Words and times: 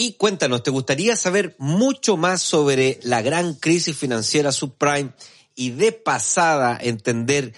Y 0.00 0.12
cuéntanos, 0.12 0.62
¿te 0.62 0.70
gustaría 0.70 1.16
saber 1.16 1.56
mucho 1.58 2.16
más 2.16 2.40
sobre 2.40 3.00
la 3.02 3.20
gran 3.20 3.54
crisis 3.54 3.96
financiera 3.96 4.52
subprime 4.52 5.12
y 5.56 5.70
de 5.70 5.90
pasada 5.90 6.78
entender 6.80 7.52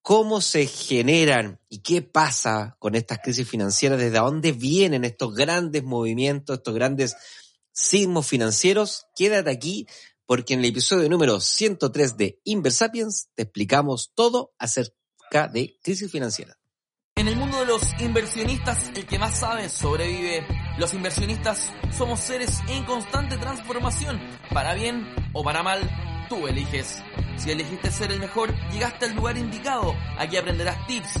cómo 0.00 0.40
se 0.40 0.66
generan 0.66 1.58
y 1.68 1.78
qué 1.78 2.00
pasa 2.00 2.76
con 2.78 2.94
estas 2.94 3.18
crisis 3.18 3.48
financieras, 3.48 3.98
desde 3.98 4.18
dónde 4.20 4.52
vienen 4.52 5.04
estos 5.04 5.34
grandes 5.34 5.82
movimientos, 5.82 6.58
estos 6.58 6.74
grandes 6.74 7.16
sismos 7.72 8.24
financieros? 8.24 9.06
Quédate 9.16 9.50
aquí 9.50 9.88
porque 10.26 10.54
en 10.54 10.60
el 10.60 10.66
episodio 10.66 11.08
número 11.08 11.40
103 11.40 12.16
de 12.16 12.40
Inversapiens 12.44 13.30
te 13.34 13.42
explicamos 13.42 14.12
todo 14.14 14.52
acerca 14.60 15.48
de 15.52 15.76
crisis 15.82 16.08
financiera. 16.08 16.59
En 17.16 17.28
el 17.28 17.36
mundo 17.36 17.60
de 17.60 17.66
los 17.66 17.82
inversionistas, 18.00 18.90
el 18.94 19.04
que 19.04 19.18
más 19.18 19.38
sabe 19.38 19.68
sobrevive. 19.68 20.46
Los 20.78 20.94
inversionistas 20.94 21.72
somos 21.90 22.20
seres 22.20 22.62
en 22.68 22.84
constante 22.84 23.36
transformación, 23.36 24.20
para 24.52 24.74
bien 24.74 25.06
o 25.34 25.44
para 25.44 25.62
mal, 25.62 25.80
tú 26.28 26.46
eliges. 26.46 27.02
Si 27.36 27.50
elegiste 27.50 27.90
ser 27.90 28.12
el 28.12 28.20
mejor, 28.20 28.54
llegaste 28.70 29.06
al 29.06 29.14
lugar 29.14 29.36
indicado. 29.36 29.94
Aquí 30.18 30.36
aprenderás 30.36 30.86
tips 30.86 31.20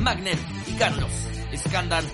Magnet 0.00 0.38
y 0.66 0.72
Carlos 0.72 1.10
Escándal. 1.52 2.04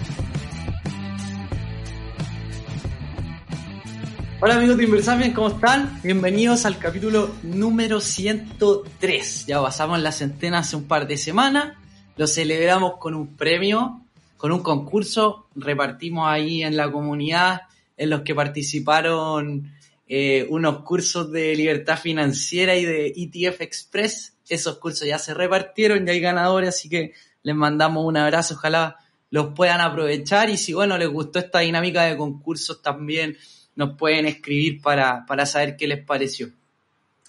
Hola 4.41 4.57
amigos 4.57 4.77
de 4.77 4.85
Inversapiens, 4.85 5.35
¿cómo 5.35 5.49
están? 5.49 6.01
Bienvenidos 6.03 6.65
al 6.67 6.79
capítulo 6.79 7.35
número 7.43 8.01
103. 8.01 9.47
Ya 9.47 9.63
pasamos 9.63 10.01
la 10.01 10.13
centena 10.13 10.59
hace 10.59 10.77
un 10.77 10.85
par 10.85 11.07
de 11.07 11.17
semanas. 11.17 11.75
Lo 12.17 12.27
celebramos 12.27 12.99
con 12.99 13.15
un 13.15 13.37
premio, 13.37 14.03
con 14.37 14.53
un 14.53 14.63
concurso. 14.63 15.48
Repartimos 15.55 16.29
ahí 16.29 16.63
en 16.63 16.77
la 16.77 16.91
comunidad 16.91 17.63
en 17.97 18.11
los 18.11 18.23
que 18.23 18.35
participaron 18.35 19.73
eh, 20.09 20.47
unos 20.51 20.81
cursos 20.81 21.31
de 21.33 21.55
libertad 21.57 21.98
financiera 21.98 22.77
y 22.77 22.85
de 22.85 23.07
ETF 23.17 23.61
Express. 23.61 24.37
Esos 24.48 24.79
cursos 24.79 25.07
ya 25.07 25.19
se 25.19 25.33
repartieron, 25.33 26.05
ya 26.05 26.13
hay 26.13 26.21
ganadores, 26.21 26.69
así 26.71 26.89
que 26.89 27.13
les 27.45 27.55
mandamos 27.55 28.05
un 28.05 28.17
abrazo, 28.17 28.55
ojalá 28.55 28.97
los 29.31 29.55
puedan 29.55 29.81
aprovechar 29.81 30.50
y 30.50 30.56
si 30.56 30.73
bueno 30.73 30.98
les 30.98 31.09
gustó 31.09 31.39
esta 31.39 31.61
dinámica 31.61 32.05
de 32.05 32.17
concursos 32.17 32.83
también 32.83 33.36
nos 33.77 33.97
pueden 33.97 34.27
escribir 34.27 34.83
para, 34.83 35.25
para 35.27 35.47
saber 35.47 35.77
qué 35.77 35.86
les 35.86 36.05
pareció. 36.05 36.51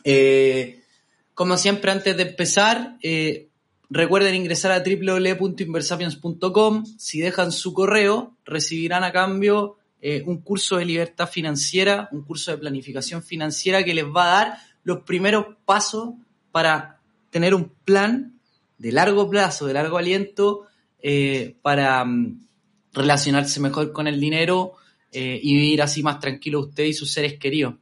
Eh, 0.03 0.81
como 1.33 1.57
siempre, 1.57 1.91
antes 1.91 2.15
de 2.15 2.23
empezar, 2.23 2.97
eh, 3.01 3.49
recuerden 3.89 4.35
ingresar 4.35 4.71
a 4.71 4.83
www.inversapiens.com. 4.83 6.85
Si 6.97 7.19
dejan 7.19 7.51
su 7.51 7.73
correo, 7.73 8.37
recibirán 8.45 9.03
a 9.03 9.11
cambio 9.11 9.75
eh, 10.01 10.23
un 10.25 10.39
curso 10.41 10.77
de 10.77 10.85
libertad 10.85 11.27
financiera, 11.27 12.07
un 12.11 12.23
curso 12.23 12.51
de 12.51 12.59
planificación 12.59 13.23
financiera 13.23 13.83
que 13.83 13.95
les 13.95 14.05
va 14.05 14.25
a 14.25 14.45
dar 14.45 14.57
los 14.83 14.99
primeros 14.99 15.47
pasos 15.65 16.13
para 16.51 16.99
tener 17.31 17.55
un 17.55 17.71
plan 17.83 18.34
de 18.77 18.91
largo 18.91 19.29
plazo, 19.29 19.65
de 19.65 19.73
largo 19.73 19.97
aliento, 19.97 20.67
para 21.61 22.03
mm, 22.03 22.47
relacionarse 22.93 23.59
mejor 23.59 23.91
con 23.91 24.07
el 24.07 24.19
dinero, 24.19 24.75
eh, 25.17 25.39
y 25.41 25.53
vivir 25.53 25.81
así 25.81 26.03
más 26.03 26.19
tranquilo 26.19 26.59
usted 26.59 26.83
y 26.83 26.93
sus 26.93 27.09
seres 27.09 27.39
queridos. 27.39 27.75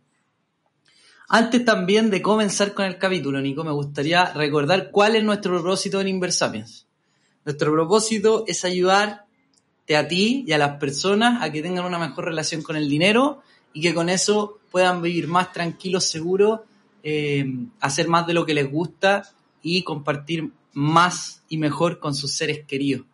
Antes 1.27 1.65
también 1.65 2.11
de 2.11 2.21
comenzar 2.21 2.75
con 2.75 2.85
el 2.85 2.99
capítulo, 2.99 3.41
Nico, 3.41 3.63
me 3.63 3.71
gustaría 3.71 4.25
recordar 4.33 4.91
cuál 4.91 5.15
es 5.15 5.23
nuestro 5.23 5.53
propósito 5.53 5.99
en 5.99 6.09
Inversapiens. 6.09 6.85
Nuestro 7.43 7.71
propósito 7.71 8.43
es 8.45 8.63
ayudarte 8.65 9.97
a 9.97 10.07
ti 10.07 10.43
y 10.45 10.51
a 10.51 10.59
las 10.59 10.77
personas 10.77 11.41
a 11.41 11.51
que 11.51 11.63
tengan 11.63 11.85
una 11.85 11.97
mejor 11.97 12.25
relación 12.25 12.61
con 12.61 12.75
el 12.75 12.87
dinero 12.87 13.41
y 13.73 13.81
que 13.81 13.95
con 13.95 14.09
eso 14.09 14.59
puedan 14.69 15.01
vivir 15.01 15.27
más 15.27 15.51
tranquilos, 15.51 16.05
seguros, 16.05 16.59
eh, 17.01 17.51
hacer 17.79 18.09
más 18.09 18.27
de 18.27 18.35
lo 18.35 18.45
que 18.45 18.53
les 18.53 18.69
gusta 18.69 19.27
y 19.63 19.81
compartir 19.81 20.51
más 20.73 21.43
y 21.49 21.57
mejor 21.57 21.99
con 21.99 22.13
sus 22.13 22.33
seres 22.33 22.65
queridos 22.65 23.05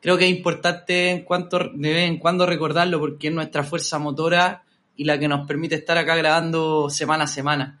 creo 0.00 0.16
que 0.18 0.24
es 0.24 0.30
importante 0.30 1.10
en 1.10 1.22
cuanto, 1.22 1.58
de 1.58 1.92
vez 1.92 2.08
en 2.08 2.18
cuando 2.18 2.46
recordarlo 2.46 2.98
porque 2.98 3.28
es 3.28 3.34
nuestra 3.34 3.62
fuerza 3.62 3.98
motora 3.98 4.64
y 4.96 5.04
la 5.04 5.18
que 5.18 5.28
nos 5.28 5.46
permite 5.46 5.76
estar 5.76 5.96
acá 5.98 6.16
grabando 6.16 6.90
semana 6.90 7.24
a 7.24 7.28
semana. 7.28 7.80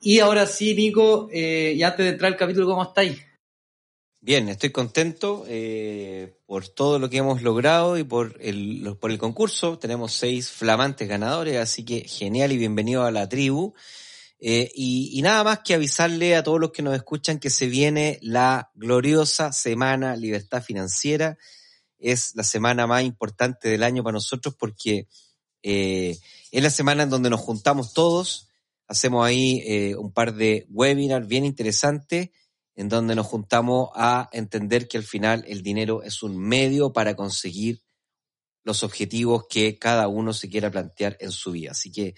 Y 0.00 0.18
ahora 0.20 0.46
sí, 0.46 0.74
Nico, 0.74 1.28
eh, 1.32 1.74
y 1.76 1.82
antes 1.82 2.04
de 2.04 2.12
entrar 2.12 2.32
al 2.32 2.38
capítulo, 2.38 2.66
¿cómo 2.66 2.82
estáis? 2.82 3.22
Bien, 4.20 4.48
estoy 4.48 4.70
contento 4.70 5.44
eh, 5.46 6.36
por 6.46 6.68
todo 6.68 6.98
lo 6.98 7.08
que 7.08 7.18
hemos 7.18 7.42
logrado 7.42 7.96
y 7.96 8.02
por 8.02 8.36
el, 8.40 8.96
por 9.00 9.10
el 9.10 9.18
concurso. 9.18 9.78
Tenemos 9.78 10.12
seis 10.12 10.50
flamantes 10.50 11.08
ganadores, 11.08 11.58
así 11.58 11.84
que 11.84 12.00
genial 12.00 12.52
y 12.52 12.58
bienvenido 12.58 13.04
a 13.04 13.10
la 13.10 13.28
tribu. 13.28 13.74
Eh, 14.38 14.70
y, 14.74 15.20
nada 15.22 15.42
más 15.44 15.60
que 15.60 15.74
avisarle 15.74 16.36
a 16.36 16.42
todos 16.42 16.60
los 16.60 16.70
que 16.70 16.82
nos 16.82 16.94
escuchan 16.94 17.38
que 17.38 17.50
se 17.50 17.66
viene 17.66 18.18
la 18.20 18.70
gloriosa 18.74 19.52
Semana 19.52 20.16
Libertad 20.16 20.62
Financiera. 20.62 21.38
Es 21.98 22.34
la 22.34 22.42
semana 22.42 22.86
más 22.86 23.02
importante 23.02 23.68
del 23.68 23.82
año 23.82 24.02
para 24.02 24.14
nosotros 24.14 24.54
porque 24.58 25.08
eh, 25.62 26.18
es 26.50 26.62
la 26.62 26.70
semana 26.70 27.04
en 27.04 27.10
donde 27.10 27.30
nos 27.30 27.40
juntamos 27.40 27.94
todos. 27.94 28.50
Hacemos 28.88 29.26
ahí 29.26 29.62
eh, 29.66 29.96
un 29.96 30.12
par 30.12 30.34
de 30.34 30.66
webinars 30.68 31.26
bien 31.26 31.44
interesantes 31.44 32.30
en 32.76 32.90
donde 32.90 33.14
nos 33.14 33.26
juntamos 33.26 33.88
a 33.94 34.28
entender 34.32 34.86
que 34.86 34.98
al 34.98 35.02
final 35.02 35.44
el 35.48 35.62
dinero 35.62 36.02
es 36.02 36.22
un 36.22 36.36
medio 36.36 36.92
para 36.92 37.16
conseguir 37.16 37.82
los 38.64 38.82
objetivos 38.82 39.46
que 39.48 39.78
cada 39.78 40.08
uno 40.08 40.34
se 40.34 40.50
quiera 40.50 40.70
plantear 40.70 41.16
en 41.20 41.32
su 41.32 41.52
vida. 41.52 41.70
Así 41.70 41.90
que 41.90 42.14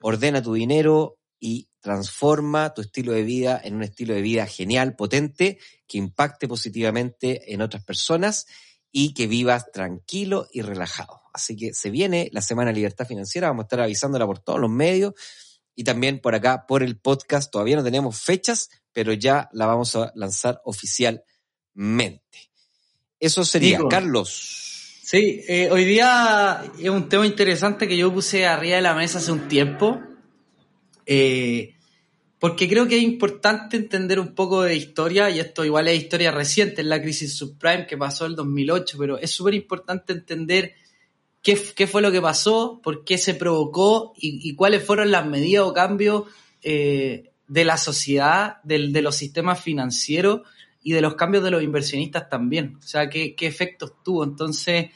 ordena 0.00 0.42
tu 0.42 0.52
dinero, 0.52 1.18
y 1.44 1.68
transforma 1.80 2.72
tu 2.72 2.82
estilo 2.82 3.10
de 3.10 3.24
vida 3.24 3.60
en 3.64 3.74
un 3.74 3.82
estilo 3.82 4.14
de 4.14 4.22
vida 4.22 4.46
genial, 4.46 4.94
potente, 4.94 5.58
que 5.88 5.98
impacte 5.98 6.46
positivamente 6.46 7.52
en 7.52 7.62
otras 7.62 7.82
personas 7.82 8.46
y 8.92 9.12
que 9.12 9.26
vivas 9.26 9.72
tranquilo 9.72 10.46
y 10.52 10.62
relajado. 10.62 11.20
Así 11.34 11.56
que 11.56 11.74
se 11.74 11.90
viene 11.90 12.30
la 12.32 12.42
Semana 12.42 12.70
de 12.70 12.76
Libertad 12.76 13.08
Financiera, 13.08 13.48
vamos 13.48 13.64
a 13.64 13.66
estar 13.66 13.80
avisándola 13.80 14.24
por 14.24 14.38
todos 14.38 14.60
los 14.60 14.70
medios 14.70 15.14
y 15.74 15.82
también 15.82 16.20
por 16.20 16.36
acá, 16.36 16.64
por 16.64 16.84
el 16.84 17.00
podcast. 17.00 17.50
Todavía 17.50 17.74
no 17.74 17.82
tenemos 17.82 18.20
fechas, 18.20 18.70
pero 18.92 19.12
ya 19.12 19.48
la 19.52 19.66
vamos 19.66 19.96
a 19.96 20.12
lanzar 20.14 20.60
oficialmente. 20.64 22.52
Eso 23.18 23.44
sería, 23.44 23.80
Carlos. 23.90 25.00
Sí, 25.02 25.42
eh, 25.48 25.70
hoy 25.72 25.86
día 25.86 26.62
es 26.78 26.88
un 26.88 27.08
tema 27.08 27.26
interesante 27.26 27.88
que 27.88 27.96
yo 27.96 28.14
puse 28.14 28.46
arriba 28.46 28.76
de 28.76 28.82
la 28.82 28.94
mesa 28.94 29.18
hace 29.18 29.32
un 29.32 29.48
tiempo 29.48 30.00
eh, 31.06 31.74
porque 32.38 32.68
creo 32.68 32.88
que 32.88 32.96
es 32.96 33.02
importante 33.04 33.76
entender 33.76 34.18
un 34.18 34.34
poco 34.34 34.62
de 34.62 34.74
historia, 34.74 35.30
y 35.30 35.38
esto 35.38 35.64
igual 35.64 35.86
es 35.86 36.02
historia 36.02 36.32
reciente, 36.32 36.80
en 36.80 36.88
la 36.88 37.00
crisis 37.00 37.36
subprime 37.36 37.86
que 37.86 37.96
pasó 37.96 38.24
en 38.24 38.32
el 38.32 38.36
2008, 38.36 38.96
pero 38.98 39.18
es 39.18 39.30
súper 39.30 39.54
importante 39.54 40.12
entender 40.12 40.74
qué, 41.40 41.56
qué, 41.76 41.86
fue 41.86 42.02
lo 42.02 42.10
que 42.10 42.20
pasó, 42.20 42.80
por 42.82 43.04
qué 43.04 43.16
se 43.16 43.34
provocó 43.34 44.12
y, 44.16 44.54
cuáles 44.56 44.84
fueron 44.84 45.12
las 45.12 45.24
medidas 45.24 45.64
o 45.64 45.72
cambios 45.72 46.24
eh, 46.62 47.30
de 47.46 47.64
la 47.64 47.76
sociedad, 47.76 48.56
del, 48.64 48.92
de 48.92 49.02
los 49.02 49.14
sistemas 49.14 49.60
financieros 49.60 50.40
y 50.82 50.92
de 50.92 51.00
los 51.00 51.14
cambios 51.14 51.44
de 51.44 51.52
los 51.52 51.62
inversionistas 51.62 52.28
también. 52.28 52.76
O 52.78 52.82
sea, 52.82 53.08
qué, 53.08 53.36
qué 53.36 53.46
efectos 53.46 53.92
tuvo. 54.02 54.24
Entonces, 54.24 54.86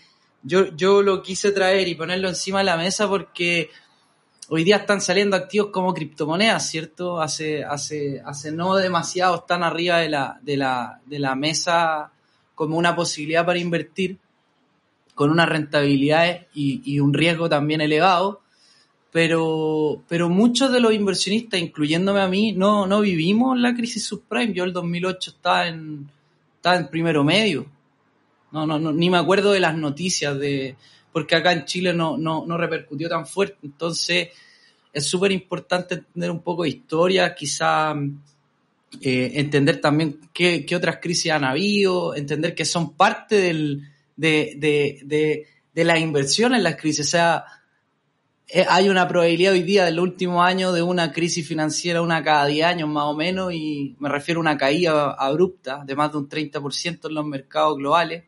yo, 0.42 0.74
yo 0.74 1.02
lo 1.02 1.22
quise 1.22 1.52
traer 1.52 1.86
y 1.86 1.94
ponerlo 1.94 2.28
encima 2.28 2.58
de 2.58 2.64
la 2.64 2.76
mesa 2.76 3.08
porque 3.08 3.70
hoy 4.48 4.64
día 4.64 4.76
están 4.76 5.00
saliendo 5.00 5.36
activos 5.36 5.70
como 5.72 5.92
criptomonedas, 5.92 6.68
¿cierto? 6.68 7.20
Hace, 7.20 7.64
hace, 7.64 8.20
hace 8.24 8.52
no 8.52 8.76
demasiado 8.76 9.36
están 9.36 9.62
arriba 9.62 9.98
de 9.98 10.08
la, 10.08 10.38
de 10.42 10.56
la, 10.56 11.00
de 11.06 11.18
la 11.18 11.34
mesa 11.34 12.12
como 12.54 12.76
una 12.76 12.94
posibilidad 12.94 13.44
para 13.44 13.58
invertir 13.58 14.18
con 15.14 15.30
unas 15.30 15.48
rentabilidades 15.48 16.46
y, 16.54 17.00
un 17.00 17.14
riesgo 17.14 17.48
también 17.48 17.80
elevado, 17.80 18.42
pero, 19.10 20.02
pero 20.08 20.28
muchos 20.28 20.70
de 20.70 20.80
los 20.80 20.92
inversionistas, 20.92 21.58
incluyéndome 21.58 22.20
a 22.20 22.28
mí, 22.28 22.52
no, 22.52 22.86
no 22.86 23.00
vivimos 23.00 23.58
la 23.58 23.74
crisis 23.74 24.04
subprime. 24.04 24.52
Yo 24.52 24.64
el 24.64 24.74
2008 24.74 25.30
estaba 25.30 25.68
en, 25.68 26.10
estaba 26.56 26.76
en 26.76 26.88
primero 26.88 27.24
medio. 27.24 27.66
No, 28.52 28.66
no, 28.66 28.78
no, 28.78 28.92
ni 28.92 29.08
me 29.08 29.16
acuerdo 29.16 29.52
de 29.52 29.60
las 29.60 29.74
noticias 29.74 30.38
de, 30.38 30.76
porque 31.16 31.34
acá 31.34 31.50
en 31.50 31.64
Chile 31.64 31.94
no, 31.94 32.18
no, 32.18 32.44
no 32.44 32.58
repercutió 32.58 33.08
tan 33.08 33.26
fuerte. 33.26 33.56
Entonces, 33.62 34.28
es 34.92 35.06
súper 35.06 35.32
importante 35.32 35.94
entender 35.94 36.30
un 36.30 36.42
poco 36.42 36.64
de 36.64 36.68
historia, 36.68 37.34
quizá 37.34 37.94
eh, 39.00 39.32
entender 39.36 39.80
también 39.80 40.20
qué, 40.34 40.66
otras 40.76 40.98
crisis 41.00 41.32
han 41.32 41.44
habido, 41.44 42.14
entender 42.14 42.54
que 42.54 42.66
son 42.66 42.92
parte 42.92 43.36
de, 43.36 43.80
de, 44.14 45.00
de, 45.06 45.46
de 45.72 45.84
la 45.84 45.98
inversión 45.98 46.54
en 46.54 46.62
las 46.62 46.76
crisis. 46.76 47.06
O 47.06 47.10
sea, 47.10 47.46
eh, 48.46 48.66
hay 48.68 48.90
una 48.90 49.08
probabilidad 49.08 49.54
hoy 49.54 49.62
día 49.62 49.86
del 49.86 49.98
último 49.98 50.42
año 50.42 50.70
de 50.70 50.82
una 50.82 51.12
crisis 51.12 51.48
financiera, 51.48 52.02
una 52.02 52.22
cada 52.22 52.44
10 52.44 52.66
años 52.66 52.90
más 52.90 53.04
o 53.04 53.14
menos, 53.14 53.54
y 53.54 53.96
me 54.00 54.10
refiero 54.10 54.40
a 54.40 54.42
una 54.42 54.58
caída 54.58 55.12
abrupta 55.12 55.82
de 55.82 55.96
más 55.96 56.12
de 56.12 56.18
un 56.18 56.28
30% 56.28 57.08
en 57.08 57.14
los 57.14 57.24
mercados 57.24 57.78
globales. 57.78 58.24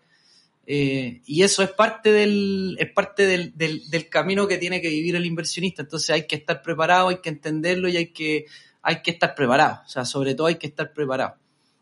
Eh, 0.71 1.23
y 1.25 1.45
eso 1.45 1.63
es 1.63 1.71
parte 1.71 2.13
del, 2.13 2.77
es 2.79 2.93
parte 2.93 3.27
del, 3.27 3.57
del, 3.57 3.89
del, 3.89 4.09
camino 4.11 4.47
que 4.47 4.59
tiene 4.59 4.83
que 4.83 4.91
vivir 4.91 5.17
el 5.17 5.25
inversionista. 5.25 5.81
Entonces 5.81 6.11
hay 6.11 6.27
que 6.27 6.37
estar 6.37 6.61
preparado, 6.61 7.09
hay 7.09 7.23
que 7.23 7.31
entenderlo 7.31 7.89
y 7.89 7.97
hay 7.97 8.09
que, 8.09 8.45
hay 8.83 9.01
que 9.01 9.13
estar 9.13 9.35
preparado. 9.35 9.81
O 9.87 9.89
sea, 9.89 10.05
sobre 10.05 10.35
todo 10.35 10.47
hay 10.47 10.57
que 10.57 10.67
estar 10.67 10.93
preparado. 10.93 11.37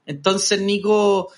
Entonces, 0.06 0.60
Nico, 0.60 1.32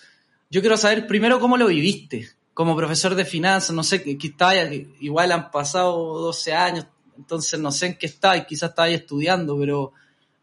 yo 0.50 0.60
quiero 0.60 0.76
saber 0.76 1.06
primero 1.06 1.40
cómo 1.40 1.56
lo 1.56 1.68
viviste 1.68 2.28
como 2.52 2.76
profesor 2.76 3.14
de 3.14 3.24
finanzas, 3.24 3.74
no 3.74 3.82
sé, 3.82 4.02
que, 4.02 4.18
que 4.18 4.26
está, 4.26 4.52
igual 5.00 5.32
han 5.32 5.50
pasado 5.50 6.18
12 6.18 6.52
años, 6.52 6.86
entonces 7.16 7.58
no 7.58 7.72
sé 7.72 7.86
en 7.86 7.94
qué 7.96 8.04
está 8.04 8.36
y 8.36 8.44
quizás 8.44 8.70
estaba 8.70 8.88
ahí 8.88 8.94
estudiando, 8.94 9.58
pero, 9.58 9.94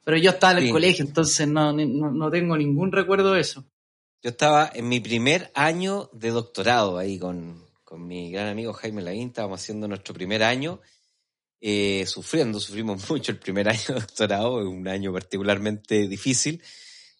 pero 0.03 0.17
yo 0.17 0.31
estaba 0.31 0.53
en 0.53 0.59
el 0.59 0.65
sí. 0.65 0.71
colegio, 0.71 1.05
entonces 1.05 1.47
no, 1.47 1.71
no, 1.71 2.11
no 2.11 2.31
tengo 2.31 2.57
ningún 2.57 2.91
recuerdo 2.91 3.33
de 3.33 3.41
eso. 3.41 3.63
Yo 4.25 4.31
estaba 4.31 4.71
en 4.73 4.89
mi 4.89 4.99
primer 4.99 5.51
año 5.53 6.09
de 6.11 6.31
doctorado 6.31 6.97
ahí 6.97 7.19
con, 7.19 7.63
con 7.83 8.07
mi 8.07 8.31
gran 8.31 8.47
amigo 8.47 8.73
Jaime 8.73 9.03
Lavín, 9.03 9.27
estábamos 9.27 9.61
haciendo 9.61 9.87
nuestro 9.87 10.15
primer 10.15 10.41
año, 10.41 10.81
eh, 11.61 12.03
sufriendo, 12.07 12.59
sufrimos 12.59 13.07
mucho 13.11 13.31
el 13.31 13.37
primer 13.37 13.69
año 13.69 13.83
de 13.85 13.93
doctorado, 13.93 14.67
un 14.67 14.87
año 14.87 15.13
particularmente 15.13 16.07
difícil, 16.07 16.59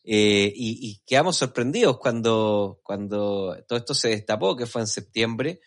eh, 0.04 0.52
y, 0.56 0.90
y, 0.90 1.02
quedamos 1.06 1.38
sorprendidos 1.38 2.00
cuando, 2.00 2.80
cuando 2.82 3.56
todo 3.68 3.78
esto 3.78 3.94
se 3.94 4.10
destapó, 4.10 4.56
que 4.56 4.66
fue 4.66 4.82
en 4.82 4.88
septiembre, 4.88 5.62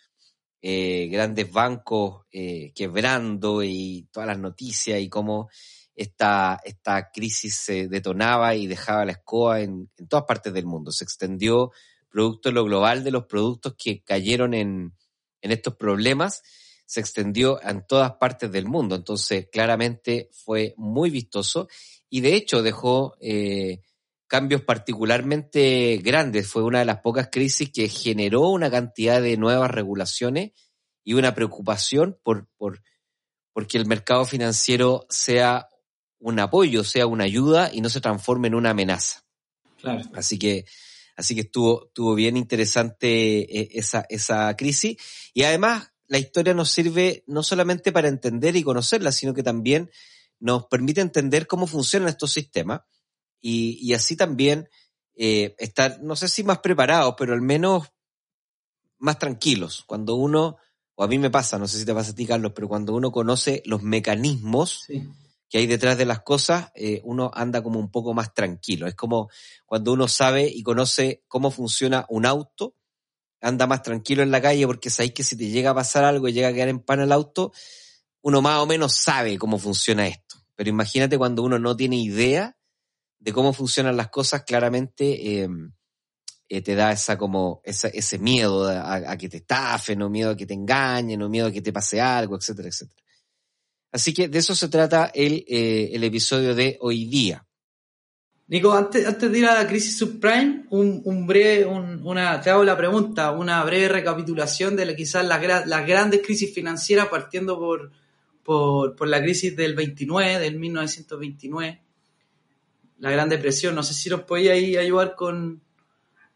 eh, 0.61 1.07
grandes 1.07 1.53
bancos 1.53 2.27
quebrando 2.75 3.63
y 3.63 4.09
todas 4.11 4.27
las 4.27 4.41
noticias 4.41 5.01
y 5.01 5.09
cómo 5.09 5.51
esta, 5.99 6.61
esta 6.65 7.11
crisis 7.11 7.57
se 7.57 7.89
detonaba 7.89 8.55
y 8.55 8.67
dejaba 8.67 9.05
la 9.05 9.13
escoba 9.13 9.61
en, 9.61 9.91
en 9.97 10.09
todas 10.09 10.25
partes 10.27 10.53
del 10.53 10.65
mundo. 10.65 10.93
Se 10.93 11.05
extendió 11.05 11.73
producto 12.09 12.49
de 12.49 12.55
lo 12.55 12.65
global 12.65 13.05
de 13.05 13.11
los 13.11 13.27
productos 13.27 13.75
que 13.77 14.03
cayeron 14.03 14.55
en, 14.55 14.95
en 15.43 15.51
estos 15.51 15.77
problemas, 15.77 16.43
se 16.87 17.01
extendió 17.01 17.63
en 17.63 17.87
todas 17.87 18.13
partes 18.13 18.51
del 18.51 18.67
mundo. 18.67 18.95
Entonces, 18.95 19.49
claramente 19.53 20.31
fue 20.33 20.75
muy 20.77 21.11
vistoso 21.11 21.69
y 22.09 22.21
de 22.21 22.35
hecho 22.35 22.63
dejó 22.63 23.15
eh, 23.21 23.83
cambios 24.27 24.63
particularmente 24.63 25.99
grandes. 26.03 26.49
Fue 26.49 26.63
una 26.63 26.79
de 26.79 26.87
las 26.87 27.01
pocas 27.01 27.29
crisis 27.31 27.71
que 27.73 27.89
generó 27.89 28.49
una 28.49 28.71
cantidad 28.71 29.21
de 29.21 29.37
nuevas 29.37 29.71
regulaciones 29.71 30.53
y 31.05 31.15
una 31.15 31.35
preocupación 31.35 32.19
por, 32.23 32.49
por 32.57 32.83
porque 33.53 33.77
el 33.77 33.87
mercado 33.87 34.25
financiero 34.25 35.05
sea 35.09 35.69
un 36.21 36.39
apoyo, 36.41 36.85
sea 36.85 37.07
una 37.07 37.25
ayuda 37.25 37.71
y 37.73 37.81
no 37.81 37.89
se 37.89 38.01
transforme 38.01 38.49
en 38.49 38.55
una 38.55 38.71
amenaza. 38.71 39.25
Claro. 39.81 40.03
Así 40.15 40.39
que, 40.39 40.65
así 41.17 41.35
que 41.35 41.43
estuvo, 41.43 41.87
estuvo 41.87 42.15
bien 42.15 42.37
interesante 42.37 43.61
eh, 43.61 43.69
esa, 43.75 44.05
esa 44.09 44.57
crisis. 44.57 44.97
Y 45.33 45.45
además, 45.45 45.93
la 46.07 46.19
historia 46.19 46.55
nos 46.55 46.71
sirve 46.71 47.23
no 47.27 47.43
solamente 47.43 47.93
para 47.93 48.09
entender 48.09 48.57
y 48.57 48.63
conocerla, 48.63 49.13
sino 49.13 49.35
que 49.35 49.43
también 49.43 49.91
nos 50.41 50.67
permite 50.67 51.01
entender 51.01 51.47
cómo 51.47 51.67
funcionan 51.67 52.09
estos 52.09 52.33
sistemas 52.33 52.83
y, 53.41 53.79
y 53.81 53.95
así 53.95 54.17
también 54.17 54.69
eh, 55.15 55.55
estar, 55.59 56.01
no 56.03 56.17
sé 56.17 56.29
si 56.29 56.45
más 56.45 56.59
preparados, 56.59 57.15
pero 57.19 57.35
al 57.35 57.43
menos 57.43 57.89
más 58.99 59.19
tranquilos. 59.19 59.85
Cuando 59.87 60.15
uno, 60.15 60.57
o 60.95 61.05
a 61.05 61.09
mí 61.09 61.19
me 61.19 61.31
pasa, 61.31 61.59
no 61.59 61.69
sé 61.69 61.79
si 61.79 61.85
te 61.85 61.95
pasa 61.95 62.13
a 62.13 62.15
ti, 62.15 62.27
Carlos, 62.27 62.53
pero 62.55 62.69
cuando 62.69 62.95
uno 62.95 63.13
conoce 63.13 63.63
los 63.67 63.83
mecanismos 63.83 64.85
sí. 64.87 65.09
Que 65.49 65.59
hay 65.59 65.67
detrás 65.67 65.97
de 65.97 66.05
las 66.05 66.21
cosas, 66.21 66.71
eh, 66.75 67.01
uno 67.05 67.31
anda 67.33 67.63
como 67.63 67.79
un 67.79 67.91
poco 67.91 68.13
más 68.13 68.35
tranquilo. 68.35 68.87
Es 68.87 68.95
como 68.95 69.31
cuando 69.65 69.93
uno 69.93 70.07
sabe 70.07 70.47
y 70.47 70.63
conoce 70.63 71.23
cómo 71.27 71.51
funciona 71.51 72.05
un 72.11 72.27
auto, 72.27 72.75
anda 73.41 73.67
más 73.67 73.83
tranquilo 73.83 74.23
en 74.23 74.31
la 74.31 74.43
calle 74.43 74.67
porque 74.67 74.91
sabéis 74.91 75.15
que 75.15 75.23
si 75.23 75.37
te 75.37 75.49
llega 75.49 75.71
a 75.71 75.75
pasar 75.75 76.05
algo 76.05 76.29
y 76.29 76.33
llega 76.33 76.49
a 76.49 76.53
quedar 76.53 76.69
en 76.69 76.81
pan 76.81 77.01
el 77.01 77.13
auto, 77.13 77.53
uno 78.21 78.43
más 78.43 78.61
o 78.61 78.67
menos 78.67 78.95
sabe 78.95 79.39
cómo 79.39 79.59
funciona 79.59 80.07
esto. 80.07 80.37
Pero 80.55 80.71
imagínate 80.71 81.17
cuando 81.17 81.43
uno 81.43 81.59
no 81.59 81.77
tiene 81.77 81.97
idea 81.97 82.57
de 83.19 83.33
cómo 83.33 83.53
funcionan 83.53 83.97
las 83.97 84.09
cosas, 84.09 84.43
claramente 84.43 85.43
eh, 85.43 85.49
eh, 86.49 86.63
te 86.63 86.75
da 86.75 86.93
esa 86.93 87.17
como 87.17 87.61
esa, 87.65 87.89
ese 87.89 88.19
miedo 88.19 88.69
a, 88.69 88.95
a, 88.95 89.17
que 89.17 89.29
te 89.29 89.39
estafen, 89.39 90.03
o 90.03 90.11
miedo 90.11 90.31
a 90.31 90.37
que 90.37 90.47
te 90.47 90.55
engañen, 90.55 91.23
o 91.23 91.29
miedo 91.29 91.47
a 91.47 91.53
que 91.53 91.63
te 91.63 91.73
pase 91.73 92.01
algo, 92.01 92.37
etcétera, 92.37 92.69
etcétera. 92.69 93.03
Así 93.91 94.13
que 94.13 94.29
de 94.29 94.39
eso 94.39 94.55
se 94.55 94.69
trata 94.69 95.11
el, 95.15 95.45
eh, 95.49 95.91
el 95.93 96.05
episodio 96.05 96.55
de 96.55 96.77
hoy 96.81 97.07
día. 97.07 97.45
Nico, 98.49 98.73
antes, 98.73 99.07
antes 99.07 99.31
de 99.31 99.39
ir 99.39 99.47
a 99.47 99.55
la 99.55 99.67
crisis 99.67 99.99
subprime, 99.99 100.65
un, 100.71 101.03
un 101.05 101.27
breve, 101.27 101.67
un, 101.67 102.01
una, 102.03 102.41
te 102.41 102.51
hago 102.51 102.65
la 102.65 102.77
pregunta, 102.77 103.31
una 103.33 103.63
breve 103.65 103.89
recapitulación 103.89 104.75
de 104.75 104.87
la, 104.87 104.97
quizás 104.97 105.25
las, 105.27 105.67
las 105.67 105.87
grandes 105.87 106.23
crisis 106.23 106.55
financieras, 106.55 107.09
partiendo 107.09 107.59
por, 107.59 107.93
por, 108.43 108.97
por 108.97 109.09
la 109.09 109.21
crisis 109.21 109.55
del 109.55 109.75
29, 109.75 110.39
del 110.39 110.59
1929 110.59 111.83
la 112.99 113.11
Gran 113.11 113.29
Depresión. 113.29 113.75
No 113.75 113.83
sé 113.83 113.95
si 113.95 114.11
nos 114.11 114.25
ahí 114.31 114.77
ayudar 114.77 115.15
con 115.15 115.63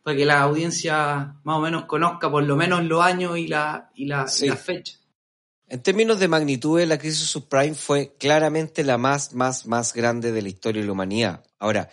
para 0.02 0.16
que 0.16 0.26
la 0.26 0.40
audiencia 0.42 1.36
más 1.44 1.56
o 1.56 1.60
menos 1.60 1.84
conozca 1.84 2.28
por 2.28 2.42
lo 2.42 2.56
menos 2.56 2.82
los 2.84 3.00
años 3.00 3.38
y 3.38 3.46
la, 3.46 3.90
y 3.94 4.06
la, 4.06 4.26
sí. 4.26 4.46
y 4.46 4.48
la 4.48 4.56
fecha. 4.56 4.98
En 5.72 5.82
términos 5.82 6.20
de 6.20 6.28
magnitud, 6.28 6.82
la 6.82 6.98
crisis 6.98 7.26
subprime 7.26 7.74
fue 7.74 8.14
claramente 8.18 8.84
la 8.84 8.98
más, 8.98 9.32
más, 9.32 9.64
más 9.64 9.94
grande 9.94 10.30
de 10.30 10.42
la 10.42 10.50
historia 10.50 10.82
de 10.82 10.86
la 10.86 10.92
humanidad. 10.92 11.46
Ahora, 11.58 11.88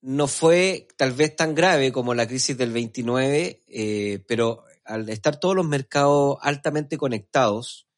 no 0.00 0.28
fue 0.28 0.86
tal 0.96 1.10
vez 1.10 1.34
tan 1.34 1.56
grave 1.56 1.90
como 1.90 2.14
la 2.14 2.28
crisis 2.28 2.56
del 2.56 2.70
29, 2.70 3.64
eh, 3.66 4.24
pero 4.28 4.62
al 4.84 5.08
estar 5.08 5.40
todos 5.40 5.56
los 5.56 5.66
mercados 5.66 6.38
altamente 6.40 6.96
conectados, 6.96 7.88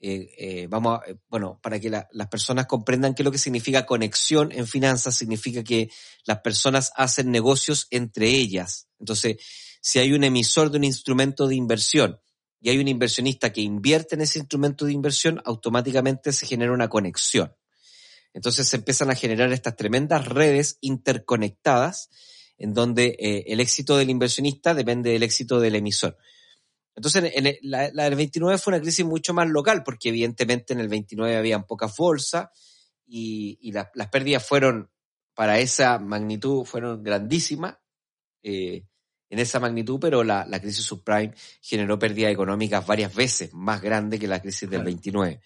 eh, 0.00 0.30
eh, 0.38 0.66
vamos 0.70 1.00
a, 1.00 1.02
bueno, 1.28 1.60
para 1.62 1.78
que 1.78 1.90
la, 1.90 2.08
las 2.12 2.28
personas 2.28 2.64
comprendan 2.64 3.14
qué 3.14 3.20
es 3.20 3.24
lo 3.26 3.32
que 3.32 3.36
significa 3.36 3.84
conexión 3.84 4.52
en 4.52 4.66
finanzas, 4.66 5.16
significa 5.16 5.62
que 5.62 5.90
las 6.24 6.38
personas 6.38 6.92
hacen 6.96 7.30
negocios 7.30 7.88
entre 7.90 8.28
ellas. 8.28 8.88
Entonces, 8.98 9.36
si 9.82 9.98
hay 9.98 10.14
un 10.14 10.24
emisor 10.24 10.70
de 10.70 10.78
un 10.78 10.84
instrumento 10.84 11.46
de 11.46 11.56
inversión 11.56 12.18
y 12.60 12.70
hay 12.70 12.78
un 12.78 12.88
inversionista 12.88 13.52
que 13.52 13.60
invierte 13.60 14.14
en 14.14 14.22
ese 14.22 14.38
instrumento 14.38 14.84
de 14.84 14.92
inversión, 14.92 15.40
automáticamente 15.44 16.32
se 16.32 16.46
genera 16.46 16.72
una 16.72 16.88
conexión. 16.88 17.54
Entonces 18.32 18.68
se 18.68 18.76
empiezan 18.76 19.10
a 19.10 19.14
generar 19.14 19.52
estas 19.52 19.76
tremendas 19.76 20.26
redes 20.26 20.78
interconectadas 20.80 22.10
en 22.58 22.74
donde 22.74 23.16
eh, 23.18 23.44
el 23.48 23.60
éxito 23.60 23.96
del 23.96 24.10
inversionista 24.10 24.74
depende 24.74 25.10
del 25.10 25.22
éxito 25.22 25.60
del 25.60 25.76
emisor. 25.76 26.18
Entonces, 26.96 27.32
en 27.32 27.46
el, 27.46 27.58
la, 27.62 27.90
del 27.90 28.16
29 28.16 28.58
fue 28.58 28.72
una 28.72 28.80
crisis 28.80 29.04
mucho 29.04 29.32
más 29.32 29.48
local, 29.48 29.84
porque 29.84 30.08
evidentemente 30.08 30.72
en 30.72 30.80
el 30.80 30.88
29 30.88 31.36
habían 31.36 31.64
pocas 31.64 31.96
bolsas 31.96 32.48
y, 33.06 33.56
y 33.60 33.70
la, 33.70 33.88
las 33.94 34.08
pérdidas 34.08 34.44
fueron, 34.44 34.90
para 35.32 35.60
esa 35.60 36.00
magnitud, 36.00 36.64
fueron 36.64 37.04
grandísimas, 37.04 37.76
eh, 38.42 38.84
en 39.30 39.38
esa 39.38 39.60
magnitud, 39.60 39.98
pero 40.00 40.24
la, 40.24 40.46
la, 40.46 40.60
crisis 40.60 40.84
subprime 40.84 41.34
generó 41.60 41.98
pérdidas 41.98 42.32
económicas 42.32 42.86
varias 42.86 43.14
veces 43.14 43.52
más 43.52 43.80
grandes 43.82 44.18
que 44.18 44.26
la 44.26 44.40
crisis 44.40 44.68
del 44.70 44.82
29. 44.82 45.40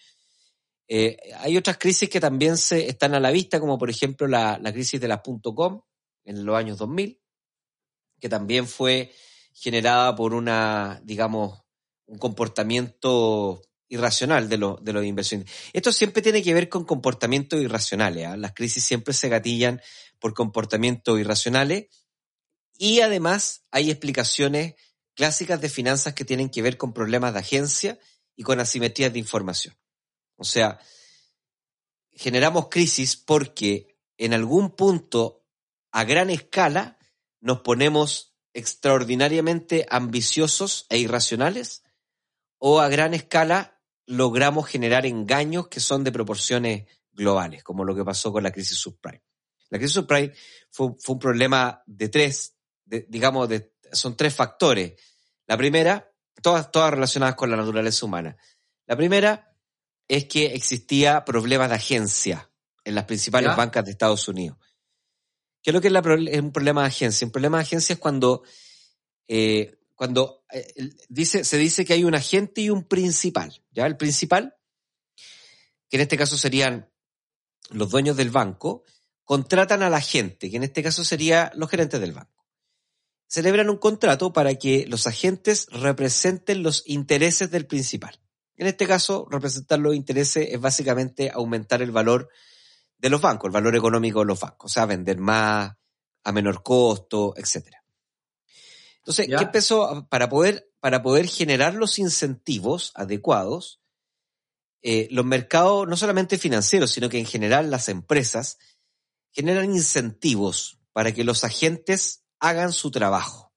Eh, 0.87 1.17
hay 1.39 1.57
otras 1.57 1.77
crisis 1.77 2.09
que 2.09 2.19
también 2.19 2.57
se 2.57 2.87
están 2.87 3.13
a 3.15 3.19
la 3.19 3.31
vista, 3.31 3.59
como 3.59 3.77
por 3.77 3.89
ejemplo 3.89 4.27
la, 4.27 4.57
la 4.61 4.71
crisis 4.71 4.99
de 5.01 5.07
las 5.07 5.21
.com 5.21 5.81
en 6.25 6.45
los 6.45 6.55
años 6.55 6.77
2000, 6.77 7.19
que 8.19 8.29
también 8.29 8.67
fue 8.67 9.11
generada 9.53 10.15
por 10.15 10.33
una, 10.33 11.01
digamos, 11.03 11.61
un 12.05 12.17
comportamiento 12.17 13.61
irracional 13.89 14.49
de, 14.49 14.57
lo, 14.57 14.79
de 14.81 14.93
los 14.93 15.05
inversionistas. 15.05 15.55
Esto 15.73 15.91
siempre 15.91 16.21
tiene 16.21 16.41
que 16.41 16.53
ver 16.53 16.67
con 16.69 16.85
comportamientos 16.85 17.61
irracionales. 17.61 18.27
¿eh? 18.27 18.37
Las 18.37 18.53
crisis 18.53 18.83
siempre 18.83 19.13
se 19.13 19.29
gatillan 19.29 19.81
por 20.19 20.33
comportamientos 20.33 21.19
irracionales 21.19 21.87
y 22.83 22.99
además 22.99 23.65
hay 23.71 23.89
explicaciones 23.89 24.75
clásicas 25.15 25.61
de 25.61 25.69
finanzas 25.69 26.15
que 26.15 26.25
tienen 26.25 26.49
que 26.49 26.61
ver 26.61 26.75
con 26.75 26.91
problemas 26.91 27.31
de 27.31 27.39
agencia 27.39 27.97
y 28.35 28.43
con 28.43 28.59
asimetrías 28.59 29.13
de 29.13 29.19
información. 29.19 29.73
O 30.35 30.43
sea, 30.43 30.81
generamos 32.11 32.67
crisis 32.67 33.15
porque 33.15 33.95
en 34.17 34.33
algún 34.33 34.75
punto, 34.75 35.45
a 35.93 36.03
gran 36.03 36.29
escala, 36.29 36.99
nos 37.39 37.61
ponemos 37.61 38.35
extraordinariamente 38.53 39.85
ambiciosos 39.89 40.85
e 40.89 40.97
irracionales 40.97 41.83
o 42.57 42.81
a 42.81 42.89
gran 42.89 43.13
escala 43.13 43.81
logramos 44.07 44.67
generar 44.67 45.05
engaños 45.05 45.69
que 45.69 45.79
son 45.79 46.03
de 46.03 46.11
proporciones 46.11 46.89
globales, 47.13 47.63
como 47.63 47.85
lo 47.85 47.95
que 47.95 48.03
pasó 48.03 48.33
con 48.33 48.43
la 48.43 48.51
crisis 48.51 48.77
subprime. 48.77 49.23
La 49.69 49.77
crisis 49.77 49.93
subprime 49.93 50.33
fue, 50.69 50.89
fue 50.99 51.13
un 51.13 51.19
problema 51.19 51.81
de 51.85 52.09
tres, 52.09 52.52
digamos, 52.85 53.49
de, 53.49 53.73
son 53.91 54.15
tres 54.15 54.33
factores. 54.33 54.93
La 55.47 55.57
primera, 55.57 56.11
todas, 56.41 56.71
todas 56.71 56.91
relacionadas 56.91 57.35
con 57.35 57.49
la 57.49 57.57
naturaleza 57.57 58.05
humana. 58.05 58.37
La 58.85 58.95
primera 58.95 59.55
es 60.07 60.25
que 60.25 60.47
existía 60.47 61.23
problemas 61.25 61.69
de 61.69 61.75
agencia 61.75 62.51
en 62.83 62.95
las 62.95 63.05
principales 63.05 63.55
bancas 63.55 63.85
de 63.85 63.91
Estados 63.91 64.27
Unidos. 64.27 64.57
¿Qué 65.61 65.69
es 65.69 65.73
lo 65.73 65.81
que 65.81 65.87
es, 65.87 66.41
un 66.41 66.51
problema 66.51 66.81
de 66.81 66.87
agencia? 66.87 67.25
Un 67.25 67.31
problema 67.31 67.57
de 67.57 67.63
agencia 67.63 67.93
es 67.93 67.99
cuando, 67.99 68.43
eh, 69.27 69.77
cuando 69.95 70.43
eh, 70.51 70.91
dice, 71.07 71.45
se 71.45 71.57
dice 71.57 71.85
que 71.85 71.93
hay 71.93 72.03
un 72.03 72.15
agente 72.15 72.61
y 72.61 72.69
un 72.69 72.83
principal. 72.83 73.63
¿ya? 73.71 73.85
El 73.85 73.95
principal, 73.95 74.55
que 75.89 75.97
en 75.97 76.01
este 76.01 76.17
caso 76.17 76.37
serían 76.37 76.91
los 77.69 77.89
dueños 77.89 78.17
del 78.17 78.29
banco, 78.29 78.83
contratan 79.23 79.83
al 79.83 79.93
agente, 79.93 80.51
que 80.51 80.57
en 80.57 80.63
este 80.63 80.83
caso 80.83 81.05
serían 81.05 81.49
los 81.55 81.69
gerentes 81.69 82.01
del 82.01 82.11
banco. 82.11 82.42
Celebran 83.33 83.71
un 83.71 83.77
contrato 83.77 84.31
para 84.31 84.53
que 84.53 84.85
los 84.87 85.07
agentes 85.07 85.65
representen 85.71 86.61
los 86.61 86.83
intereses 86.85 87.49
del 87.49 87.65
principal. 87.65 88.21
En 88.57 88.67
este 88.67 88.85
caso, 88.85 89.27
representar 89.27 89.79
los 89.79 89.95
intereses 89.95 90.49
es 90.51 90.61
básicamente 90.61 91.31
aumentar 91.33 91.81
el 91.81 91.89
valor 91.89 92.29
de 92.99 93.09
los 93.09 93.19
bancos, 93.21 93.47
el 93.47 93.53
valor 93.53 93.75
económico 93.75 94.19
de 94.19 94.25
los 94.27 94.39
bancos, 94.39 94.69
o 94.69 94.71
sea, 94.71 94.85
vender 94.85 95.17
más 95.17 95.73
a 96.23 96.31
menor 96.31 96.61
costo, 96.61 97.33
etcétera. 97.35 97.83
Entonces, 98.97 99.25
¿qué 99.25 99.43
empezó? 99.43 100.07
Para 100.11 100.29
poder, 100.29 100.69
para 100.79 101.01
poder 101.01 101.25
generar 101.25 101.73
los 101.73 101.97
incentivos 101.97 102.91
adecuados, 102.93 103.81
eh, 104.83 105.07
los 105.09 105.25
mercados, 105.25 105.87
no 105.87 105.97
solamente 105.97 106.37
financieros, 106.37 106.91
sino 106.91 107.09
que 107.09 107.17
en 107.17 107.25
general 107.25 107.71
las 107.71 107.89
empresas, 107.89 108.59
generan 109.31 109.73
incentivos 109.73 110.77
para 110.91 111.11
que 111.13 111.23
los 111.23 111.43
agentes 111.43 112.22
hagan 112.43 112.73
su 112.73 112.91
trabajo 112.91 113.53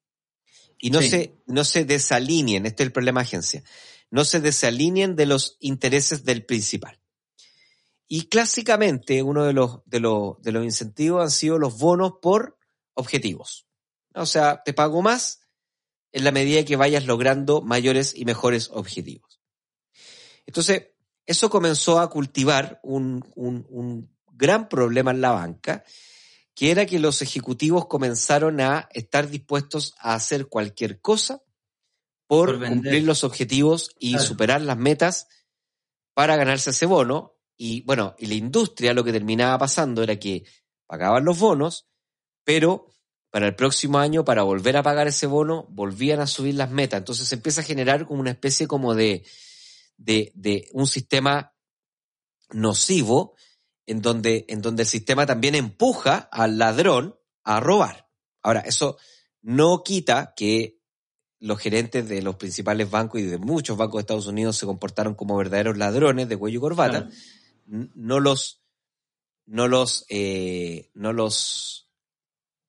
y 0.78 0.90
no, 0.90 1.02
se, 1.02 1.42
no 1.46 1.64
se 1.64 1.84
desalineen, 1.84 2.66
este 2.66 2.82
es 2.82 2.86
el 2.86 2.92
problema 2.92 3.20
de 3.20 3.26
agencia, 3.26 3.64
no 4.10 4.24
se 4.24 4.40
desalineen 4.40 5.16
de 5.16 5.26
los 5.26 5.56
intereses 5.60 6.24
del 6.24 6.44
principal. 6.46 7.00
Y 8.06 8.28
clásicamente 8.28 9.22
uno 9.22 9.44
de 9.44 9.52
los, 9.52 9.80
de, 9.86 9.98
los, 9.98 10.40
de 10.40 10.52
los 10.52 10.64
incentivos 10.64 11.22
han 11.22 11.30
sido 11.32 11.58
los 11.58 11.78
bonos 11.78 12.14
por 12.22 12.56
objetivos. 12.94 13.66
O 14.14 14.26
sea, 14.26 14.62
te 14.64 14.72
pago 14.72 15.02
más 15.02 15.40
en 16.12 16.22
la 16.22 16.30
medida 16.30 16.64
que 16.64 16.76
vayas 16.76 17.04
logrando 17.06 17.62
mayores 17.62 18.14
y 18.14 18.24
mejores 18.24 18.70
objetivos. 18.72 19.40
Entonces, 20.46 20.90
eso 21.26 21.50
comenzó 21.50 21.98
a 21.98 22.08
cultivar 22.08 22.78
un, 22.84 23.24
un, 23.34 24.14
gran 24.38 24.68
problema 24.68 25.10
en 25.10 25.20
la 25.22 25.32
banca, 25.32 25.82
que 26.56 26.70
era 26.70 26.86
que 26.86 26.98
los 26.98 27.20
ejecutivos 27.20 27.86
comenzaron 27.86 28.62
a 28.62 28.88
estar 28.94 29.28
dispuestos 29.28 29.94
a 29.98 30.14
hacer 30.14 30.46
cualquier 30.46 31.00
cosa 31.02 31.42
por, 32.26 32.58
cumplir 32.66 33.04
los 33.04 33.24
objetivos 33.24 33.94
y 33.98 34.18
superar 34.18 34.62
las 34.62 34.78
metas 34.78 35.28
para 36.14 36.34
ganarse 36.34 36.70
ese 36.70 36.86
bono, 36.86 37.34
y 37.58 37.82
bueno, 37.82 38.16
y 38.18 38.26
la 38.26 38.34
industria 38.34 38.94
lo 38.94 39.04
que 39.04 39.12
terminaba 39.12 39.58
pasando 39.58 40.02
era 40.02 40.18
que 40.18 40.44
pagaban 40.86 41.26
los 41.26 41.38
bonos, 41.38 41.88
pero 42.42 42.86
para 43.30 43.48
el 43.48 43.54
próximo 43.54 43.98
año, 43.98 44.24
para 44.24 44.42
volver 44.42 44.78
a 44.78 44.82
pagar 44.82 45.06
ese 45.08 45.26
bono, 45.26 45.66
volvían 45.68 46.20
a 46.20 46.26
subir 46.26 46.54
las 46.54 46.70
metas. 46.70 46.98
Entonces 46.98 47.28
se 47.28 47.34
empieza 47.34 47.60
a 47.60 47.64
generar 47.64 48.06
como 48.06 48.20
una 48.20 48.30
especie 48.30 48.66
como 48.66 48.94
de, 48.94 49.26
de, 49.98 50.32
de 50.34 50.68
un 50.72 50.86
sistema 50.86 51.54
nocivo 52.50 53.34
en 53.86 54.02
donde, 54.02 54.44
en 54.48 54.60
donde 54.60 54.82
el 54.82 54.88
sistema 54.88 55.26
también 55.26 55.54
empuja 55.54 56.28
al 56.30 56.58
ladrón 56.58 57.16
a 57.44 57.60
robar. 57.60 58.08
Ahora, 58.42 58.60
eso 58.60 58.98
no 59.42 59.82
quita 59.84 60.34
que 60.36 60.80
los 61.38 61.58
gerentes 61.58 62.08
de 62.08 62.22
los 62.22 62.36
principales 62.36 62.90
bancos 62.90 63.20
y 63.20 63.24
de 63.24 63.38
muchos 63.38 63.76
bancos 63.76 63.98
de 63.98 64.00
Estados 64.00 64.26
Unidos 64.26 64.56
se 64.56 64.66
comportaron 64.66 65.14
como 65.14 65.36
verdaderos 65.36 65.76
ladrones 65.76 66.28
de 66.28 66.36
cuello 66.36 66.58
y 66.58 66.60
corbata, 66.60 67.08
no 67.66 68.20
los, 68.20 68.62
no 69.44 69.68
los, 69.68 70.06
eh, 70.08 70.90
no 70.94 71.12
los, 71.12 71.90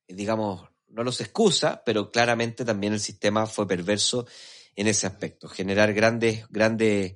digamos, 0.08 0.70
no 0.88 1.04
los 1.04 1.22
excusa, 1.22 1.84
pero 1.86 2.12
claramente 2.12 2.66
también 2.66 2.94
el 2.94 3.00
sistema 3.00 3.46
fue 3.46 3.68
perverso 3.68 4.28
en 4.76 4.88
ese 4.88 5.08
aspecto, 5.08 5.48
generar 5.48 5.94
grandes, 5.94 6.48
grandes 6.50 7.16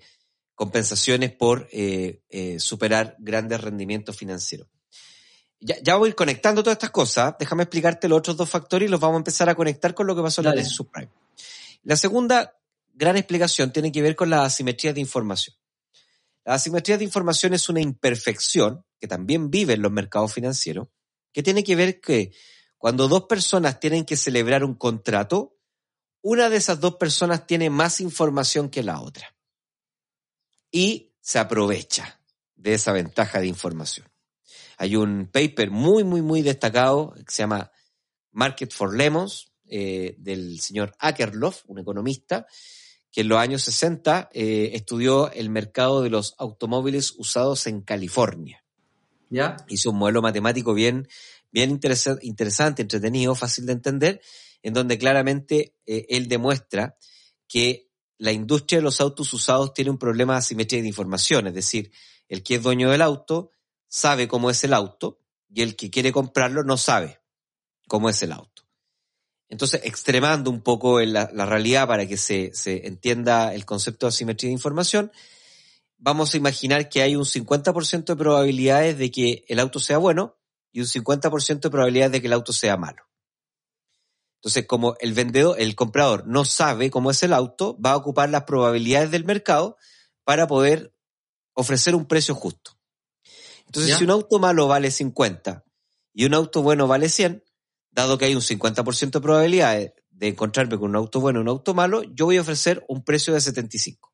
compensaciones 0.62 1.32
por 1.32 1.68
eh, 1.72 2.22
eh, 2.30 2.60
superar 2.60 3.16
grandes 3.18 3.60
rendimientos 3.62 4.16
financieros. 4.16 4.68
Ya, 5.60 5.76
ya, 5.82 5.96
voy 5.96 6.06
a 6.06 6.10
ir 6.10 6.16
conectando 6.16 6.62
todas 6.62 6.76
estas 6.76 6.92
cosas. 6.92 7.34
Déjame 7.40 7.64
explicarte 7.64 8.08
los 8.08 8.20
otros 8.20 8.38
dos 8.38 8.48
factores 8.48 8.88
y 8.88 8.92
los 8.92 9.00
vamos 9.00 9.16
a 9.16 9.18
empezar 9.18 9.50
a 9.50 9.56
conectar 9.56 9.96
con 9.96 10.06
lo 10.06 10.16
que 10.16 10.22
pasó 10.22 10.42
en 10.42 10.46
la 10.46 10.54
crisis 10.54 10.74
subprime. 10.74 11.10
La 11.82 11.96
segunda 11.96 12.56
gran 12.94 13.18
explicación 13.18 13.74
tiene 13.74 13.92
que 13.92 14.04
ver 14.04 14.16
con 14.16 14.30
la 14.30 14.46
asimetría 14.46 14.94
de 14.94 15.00
información. 15.00 15.56
La 16.46 16.54
asimetría 16.54 17.00
de 17.00 17.06
información 17.06 17.56
es 17.56 17.68
una 17.68 17.82
imperfección 17.82 18.86
que 19.00 19.08
también 19.08 19.50
vive 19.50 19.74
en 19.74 19.82
los 19.82 19.92
mercados 19.92 20.32
financieros, 20.32 20.90
que 21.34 21.42
tiene 21.42 21.64
que 21.64 21.76
ver 21.76 22.00
que 22.00 22.34
cuando 22.78 23.08
dos 23.08 23.24
personas 23.24 23.80
tienen 23.80 24.06
que 24.06 24.16
celebrar 24.16 24.64
un 24.64 24.76
contrato, 24.76 25.58
una 26.22 26.52
de 26.52 26.58
esas 26.58 26.80
dos 26.80 26.98
personas 26.98 27.48
tiene 27.48 27.72
más 27.72 28.00
información 28.00 28.70
que 28.70 28.84
la 28.84 29.02
otra. 29.02 29.36
Y 30.72 31.12
se 31.20 31.40
aprovecha 31.40 32.20
de 32.56 32.74
esa 32.74 32.94
ventaja 32.94 33.40
de 33.40 33.48
información. 33.48 34.08
Hay 34.78 34.96
un 34.96 35.28
paper 35.32 35.70
muy, 35.70 36.04
muy, 36.04 36.22
muy 36.22 36.42
destacado 36.42 37.14
que 37.14 37.32
se 37.32 37.44
llama 37.44 37.72
Market 38.32 38.72
for 38.72 38.96
Lemons, 38.96 39.52
eh, 39.68 40.16
del 40.18 40.60
señor 40.60 40.94
Akerlof, 41.00 41.64
un 41.68 41.80
economista, 41.80 42.46
que 43.12 43.22
en 43.22 43.30
los 43.30 43.40
años 43.40 43.62
60 43.64 44.30
eh, 44.34 44.72
estudió 44.74 45.32
el 45.32 45.50
mercado 45.50 46.02
de 46.02 46.10
los 46.10 46.36
automóviles 46.38 47.14
usados 47.18 47.68
en 47.68 47.82
California. 47.82 48.64
¿Ya? 49.30 49.56
Hizo 49.70 49.92
un 49.92 49.98
modelo 49.98 50.22
matemático 50.22 50.74
bien, 50.74 51.08
bien 51.52 51.72
interesante, 51.72 52.82
entretenido, 52.82 53.34
fácil 53.34 53.66
de 53.66 53.74
entender, 53.74 54.22
en 54.62 54.74
donde 54.74 54.98
claramente 54.98 55.76
eh, 55.86 56.06
él 56.10 56.28
demuestra 56.28 56.98
que 57.48 57.91
la 58.22 58.32
industria 58.32 58.78
de 58.78 58.84
los 58.84 59.02
autos 59.02 59.34
usados 59.34 59.74
tiene 59.74 59.90
un 59.90 59.98
problema 59.98 60.34
de 60.34 60.40
asimetría 60.40 60.80
de 60.80 60.88
información, 60.88 61.48
es 61.48 61.56
decir, 61.56 61.92
el 62.30 62.44
que 62.44 62.56
es 62.56 62.62
dueño 62.62 62.92
del 62.92 63.02
auto 63.02 63.50
sabe 63.88 64.28
cómo 64.28 64.52
es 64.52 64.64
el 64.64 64.76
auto 64.76 65.18
y 65.50 65.64
el 65.64 65.76
que 65.76 65.90
quiere 65.90 66.12
comprarlo 66.12 66.64
no 66.64 66.78
sabe 66.78 67.20
cómo 67.88 68.10
es 68.10 68.22
el 68.22 68.32
auto. 68.32 68.62
Entonces, 69.50 69.82
extremando 69.86 70.52
un 70.52 70.62
poco 70.62 71.02
la, 71.02 71.26
realidad 71.48 71.88
para 71.88 72.06
que 72.08 72.16
se, 72.16 72.52
entienda 72.86 73.56
el 73.56 73.66
concepto 73.66 74.06
de 74.06 74.10
asimetría 74.10 74.50
de 74.50 74.54
información, 74.54 75.12
vamos 75.98 76.36
a 76.36 76.38
imaginar 76.38 76.90
que 76.90 77.02
hay 77.02 77.16
un 77.16 77.26
50% 77.26 78.06
de 78.06 78.16
probabilidades 78.16 79.00
de 79.00 79.10
que 79.10 79.46
el 79.48 79.58
auto 79.58 79.80
sea 79.80 79.98
bueno 79.98 80.38
y 80.72 80.82
un 80.82 80.86
50% 80.86 81.60
de 81.60 81.70
probabilidades 81.72 82.12
de 82.12 82.22
que 82.22 82.28
el 82.28 82.34
auto 82.34 82.54
sea 82.54 82.78
malo. 82.78 83.02
Entonces, 84.42 84.66
como 84.66 84.96
el 85.00 85.14
vendedor, 85.14 85.56
el 85.60 85.76
comprador 85.76 86.26
no 86.26 86.46
sabe 86.46 86.90
cómo 86.90 87.12
es 87.12 87.22
el 87.22 87.32
auto, 87.32 87.78
va 87.80 87.92
a 87.92 87.96
ocupar 87.96 88.28
las 88.32 88.46
probabilidades 88.46 89.12
del 89.12 89.24
mercado 89.24 89.78
para 90.24 90.48
poder 90.48 90.96
ofrecer 91.54 91.94
un 91.94 92.08
precio 92.08 92.34
justo. 92.34 92.80
Entonces, 93.68 93.98
si 93.98 94.04
un 94.04 94.10
auto 94.10 94.40
malo 94.40 94.68
vale 94.68 94.90
50 94.90 95.64
y 96.14 96.26
un 96.26 96.34
auto 96.34 96.64
bueno 96.64 96.88
vale 96.88 97.08
100, 97.08 97.44
dado 97.92 98.18
que 98.18 98.26
hay 98.26 98.34
un 98.34 98.42
50% 98.42 99.12
de 99.12 99.22
probabilidad 99.22 99.94
de 100.10 100.28
encontrarme 100.28 100.80
con 100.80 100.90
un 100.90 100.96
auto 100.96 101.20
bueno 101.20 101.38
y 101.40 101.44
un 101.44 101.50
auto 101.50 101.76
malo, 101.76 102.02
yo 102.02 102.26
voy 102.26 102.38
a 102.38 102.42
ofrecer 102.42 102.84
un 102.88 103.04
precio 103.04 103.36
de 103.36 103.42
75. 103.42 104.12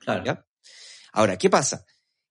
Claro. 0.00 0.44
Ahora, 1.12 1.38
¿qué 1.38 1.48
pasa? 1.48 1.86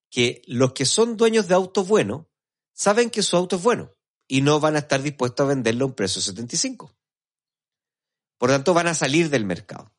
Que 0.09 0.41
los 0.45 0.73
que 0.73 0.83
son 0.83 1.15
dueños 1.15 1.47
de 1.47 1.55
autos 1.55 1.87
buenos 1.87 2.25
saben 2.73 3.09
que 3.09 3.23
su 3.23 3.37
auto 3.37 3.55
es 3.55 3.63
bueno 3.63 3.93
y 4.27 4.41
no 4.41 4.59
van 4.59 4.75
a 4.75 4.79
estar 4.79 5.01
dispuestos 5.01 5.45
a 5.45 5.47
venderlo 5.47 5.85
a 5.85 5.87
un 5.87 5.95
precio 5.95 6.19
de 6.19 6.25
75. 6.25 6.96
Por 8.37 8.49
tanto, 8.49 8.73
van 8.73 8.87
a 8.87 8.93
salir 8.93 9.29
del 9.29 9.45
mercado. 9.45 9.91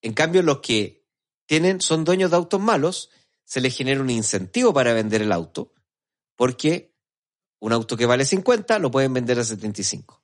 En 0.00 0.12
cambio, 0.12 0.42
los 0.42 0.60
que 0.60 1.06
tienen, 1.46 1.80
son 1.80 2.04
dueños 2.04 2.30
de 2.30 2.36
autos 2.36 2.60
malos, 2.60 3.10
se 3.44 3.60
les 3.60 3.76
genera 3.76 4.00
un 4.00 4.10
incentivo 4.10 4.72
para 4.72 4.92
vender 4.92 5.22
el 5.22 5.32
auto 5.32 5.72
porque 6.42 6.92
un 7.60 7.72
auto 7.72 7.96
que 7.96 8.06
vale 8.06 8.24
50 8.24 8.78
lo 8.80 8.90
pueden 8.90 9.12
vender 9.12 9.38
a 9.38 9.44
75. 9.44 10.22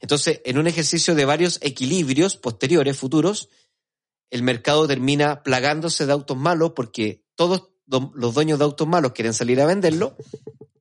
Entonces, 0.00 0.42
en 0.44 0.58
un 0.58 0.66
ejercicio 0.66 1.14
de 1.14 1.24
varios 1.24 1.58
equilibrios 1.62 2.36
posteriores, 2.36 2.98
futuros, 2.98 3.48
el 4.28 4.42
mercado 4.42 4.86
termina 4.86 5.42
plagándose 5.42 6.04
de 6.04 6.12
autos 6.12 6.36
malos 6.36 6.72
porque 6.76 7.24
todos 7.34 7.70
los 7.86 8.34
dueños 8.34 8.58
de 8.58 8.64
autos 8.66 8.86
malos 8.86 9.12
quieren 9.12 9.32
salir 9.32 9.60
a 9.60 9.66
venderlo 9.66 10.16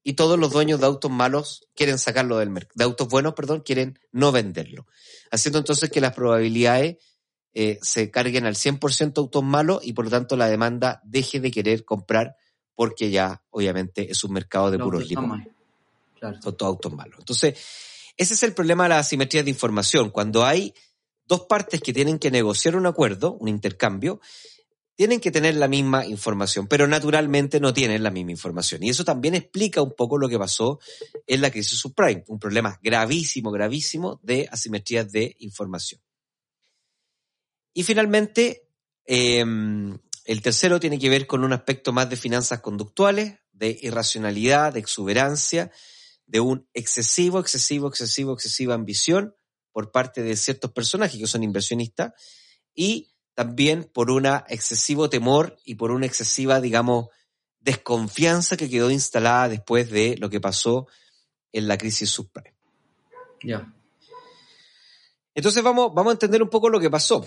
y 0.08 0.14
todos 0.14 0.38
los 0.38 0.52
dueños 0.52 0.80
de 0.80 0.86
autos 0.86 1.10
malos 1.10 1.68
quieren 1.76 1.98
sacarlo 1.98 2.38
del 2.38 2.52
mercado, 2.52 2.76
de 2.76 2.84
autos 2.84 3.10
buenos, 3.10 3.34
perdón, 3.34 3.62
quieren 3.62 4.00
no 4.12 4.32
venderlo. 4.32 4.86
Haciendo 5.32 5.58
entonces 5.58 5.90
que 5.90 6.00
las 6.00 6.14
probabilidades 6.14 6.98
eh, 7.56 7.80
se 7.82 8.12
carguen 8.12 8.46
al 8.46 8.54
100% 8.54 9.18
autos 9.18 9.44
malos 9.44 9.80
y 9.84 9.94
por 9.94 10.06
lo 10.06 10.12
tanto 10.12 10.38
la 10.38 10.48
demanda 10.48 11.02
deje 11.04 11.40
de 11.40 11.50
querer 11.50 11.84
comprar 11.84 12.36
porque 12.76 13.10
ya 13.10 13.42
obviamente 13.50 14.12
es 14.12 14.24
un 14.24 14.34
mercado 14.34 14.70
de 14.70 14.78
puros 14.78 15.10
limones. 15.10 15.48
Claro. 16.20 16.40
Son 16.40 16.56
todos 16.56 16.70
autos 16.70 16.94
malos. 16.94 17.16
Entonces, 17.18 17.58
ese 18.16 18.36
es 18.36 18.44
el 18.44 18.54
problema 18.54 18.84
de 18.84 18.90
las 18.90 19.08
asimetrías 19.08 19.44
de 19.44 19.50
información. 19.50 20.12
Cuando 20.12 20.46
hay 20.46 20.76
dos 21.26 21.48
partes 21.48 21.82
que 21.82 21.94
tienen 21.94 22.20
que 22.20 22.30
negociar 22.30 22.76
un 22.76 22.86
acuerdo, 22.86 23.38
un 23.40 23.48
intercambio, 23.48 24.22
tienen 24.96 25.20
que 25.20 25.32
tener 25.32 25.56
la 25.56 25.68
misma 25.68 26.06
información, 26.06 26.68
pero 26.68 26.88
naturalmente 26.88 27.60
no 27.60 27.74
tienen 27.74 28.02
la 28.02 28.12
misma 28.12 28.32
información. 28.32 28.82
Y 28.84 28.90
eso 28.90 29.04
también 29.04 29.36
explica 29.36 29.82
un 29.82 29.94
poco 29.94 30.18
lo 30.18 30.30
que 30.30 30.40
pasó 30.40 30.80
en 31.28 31.42
la 31.42 31.52
crisis 31.52 31.78
subprime, 31.80 32.24
un 32.28 32.40
problema 32.40 32.80
gravísimo, 32.82 33.52
gravísimo 33.52 34.20
de 34.24 34.48
asimetrías 34.50 35.12
de 35.12 35.36
información. 35.40 36.02
Y 37.74 37.84
finalmente, 37.84 38.70
em, 39.06 39.98
el 40.24 40.42
tercero 40.42 40.80
tiene 40.80 40.98
que 40.98 41.10
ver 41.10 41.28
con 41.28 41.44
un 41.44 41.52
aspecto 41.52 41.92
más 41.92 42.10
de 42.10 42.16
finanzas 42.16 42.62
conductuales, 42.62 43.36
de 43.52 43.78
irracionalidad, 43.82 44.74
de 44.74 44.80
exuberancia, 44.80 45.72
de 46.26 46.40
un 46.40 46.68
excesivo, 46.74 47.40
excesivo, 47.40 47.90
excesivo, 47.90 48.34
excesiva 48.34 48.74
ambición 48.74 49.36
por 49.74 49.92
parte 49.92 50.24
de 50.24 50.38
ciertos 50.38 50.72
personajes 50.72 51.20
que 51.20 51.28
son 51.28 51.44
inversionistas 51.44 52.14
y 52.74 53.15
también 53.36 53.84
por 53.84 54.10
un 54.10 54.26
excesivo 54.26 55.10
temor 55.10 55.58
y 55.66 55.76
por 55.76 55.92
una 55.92 56.06
excesiva, 56.06 56.62
digamos, 56.62 57.10
desconfianza 57.60 58.58
que 58.58 58.70
quedó 58.70 58.90
instalada 58.90 59.50
después 59.50 59.92
de 59.92 60.16
lo 60.18 60.30
que 60.30 60.40
pasó 60.40 60.88
en 61.52 61.68
la 61.68 61.78
crisis 61.78 62.10
subprime. 62.10 62.56
Ya. 63.44 63.72
Entonces 65.34 65.62
vamos, 65.62 65.94
vamos 65.94 66.12
a 66.12 66.14
entender 66.14 66.42
un 66.42 66.50
poco 66.50 66.70
lo 66.70 66.80
que 66.80 66.90
pasó. 66.90 67.26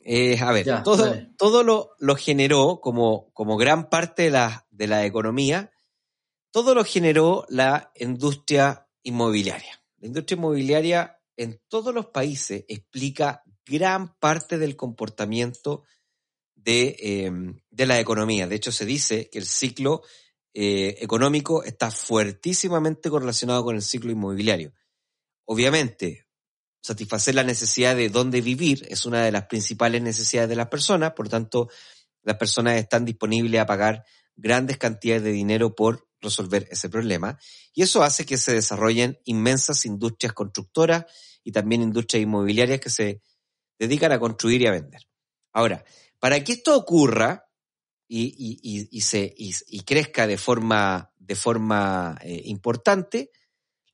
Eh, 0.00 0.38
a 0.40 0.52
ver, 0.52 0.82
todo, 0.84 1.14
todo 1.36 1.62
lo, 1.62 1.90
lo, 1.98 2.16
generó 2.16 2.80
como, 2.80 3.30
como 3.32 3.56
gran 3.56 3.88
parte 3.88 4.22
de 4.22 4.30
la, 4.30 4.66
de 4.70 4.86
la 4.86 5.04
economía, 5.04 5.72
todo 6.50 6.74
lo 6.74 6.84
generó 6.84 7.44
la 7.48 7.92
industria 7.96 8.88
inmobiliaria. 9.02 9.82
La 9.98 10.06
industria 10.08 10.36
inmobiliaria 10.36 11.20
en 11.36 11.60
todos 11.68 11.94
los 11.94 12.06
países 12.06 12.64
explica 12.68 13.42
gran 13.66 14.16
parte 14.18 14.58
del 14.58 14.76
comportamiento 14.76 15.82
de, 16.54 16.96
em, 17.00 17.60
de 17.70 17.86
la 17.86 18.00
economía. 18.00 18.46
De 18.46 18.56
hecho, 18.56 18.72
se 18.72 18.86
dice 18.86 19.28
que 19.30 19.38
el 19.38 19.46
ciclo 19.46 20.02
eh, 20.54 20.96
económico 21.02 21.64
está 21.64 21.90
fuertísimamente 21.90 23.10
correlacionado 23.10 23.62
con 23.62 23.76
el 23.76 23.82
ciclo 23.82 24.10
inmobiliario. 24.10 24.72
Obviamente, 25.44 26.26
satisfacer 26.80 27.34
la 27.34 27.44
necesidad 27.44 27.94
de 27.94 28.08
dónde 28.08 28.40
vivir 28.40 28.86
es 28.88 29.04
una 29.04 29.22
de 29.22 29.32
las 29.32 29.46
principales 29.46 30.00
necesidades 30.00 30.48
de 30.48 30.56
las 30.56 30.68
personas, 30.68 31.12
por 31.12 31.28
tanto, 31.28 31.68
las 32.22 32.36
personas 32.38 32.78
están 32.78 33.04
disponibles 33.04 33.60
a 33.60 33.66
pagar 33.66 34.04
grandes 34.34 34.78
cantidades 34.78 35.24
de 35.24 35.32
dinero 35.32 35.74
por 35.74 36.08
resolver 36.20 36.66
ese 36.70 36.88
problema. 36.88 37.38
Y 37.74 37.82
eso 37.82 38.02
hace 38.02 38.24
que 38.24 38.38
se 38.38 38.54
desarrollen 38.54 39.18
inmensas 39.24 39.84
industrias 39.84 40.32
constructoras 40.32 41.04
y 41.44 41.52
también 41.52 41.82
industrias 41.82 42.22
inmobiliarias 42.22 42.80
que 42.80 42.90
se 42.90 43.20
dedican 43.78 44.12
a 44.12 44.18
construir 44.18 44.62
y 44.62 44.66
a 44.66 44.72
vender. 44.72 45.02
Ahora, 45.52 45.84
para 46.18 46.42
que 46.42 46.52
esto 46.52 46.76
ocurra 46.76 47.48
y, 48.08 49.00
se, 49.00 49.34
y 49.36 49.80
crezca 49.82 50.26
de 50.26 50.38
forma, 50.38 51.12
de 51.18 51.34
forma 51.34 52.18
eh, 52.22 52.42
importante, 52.44 53.30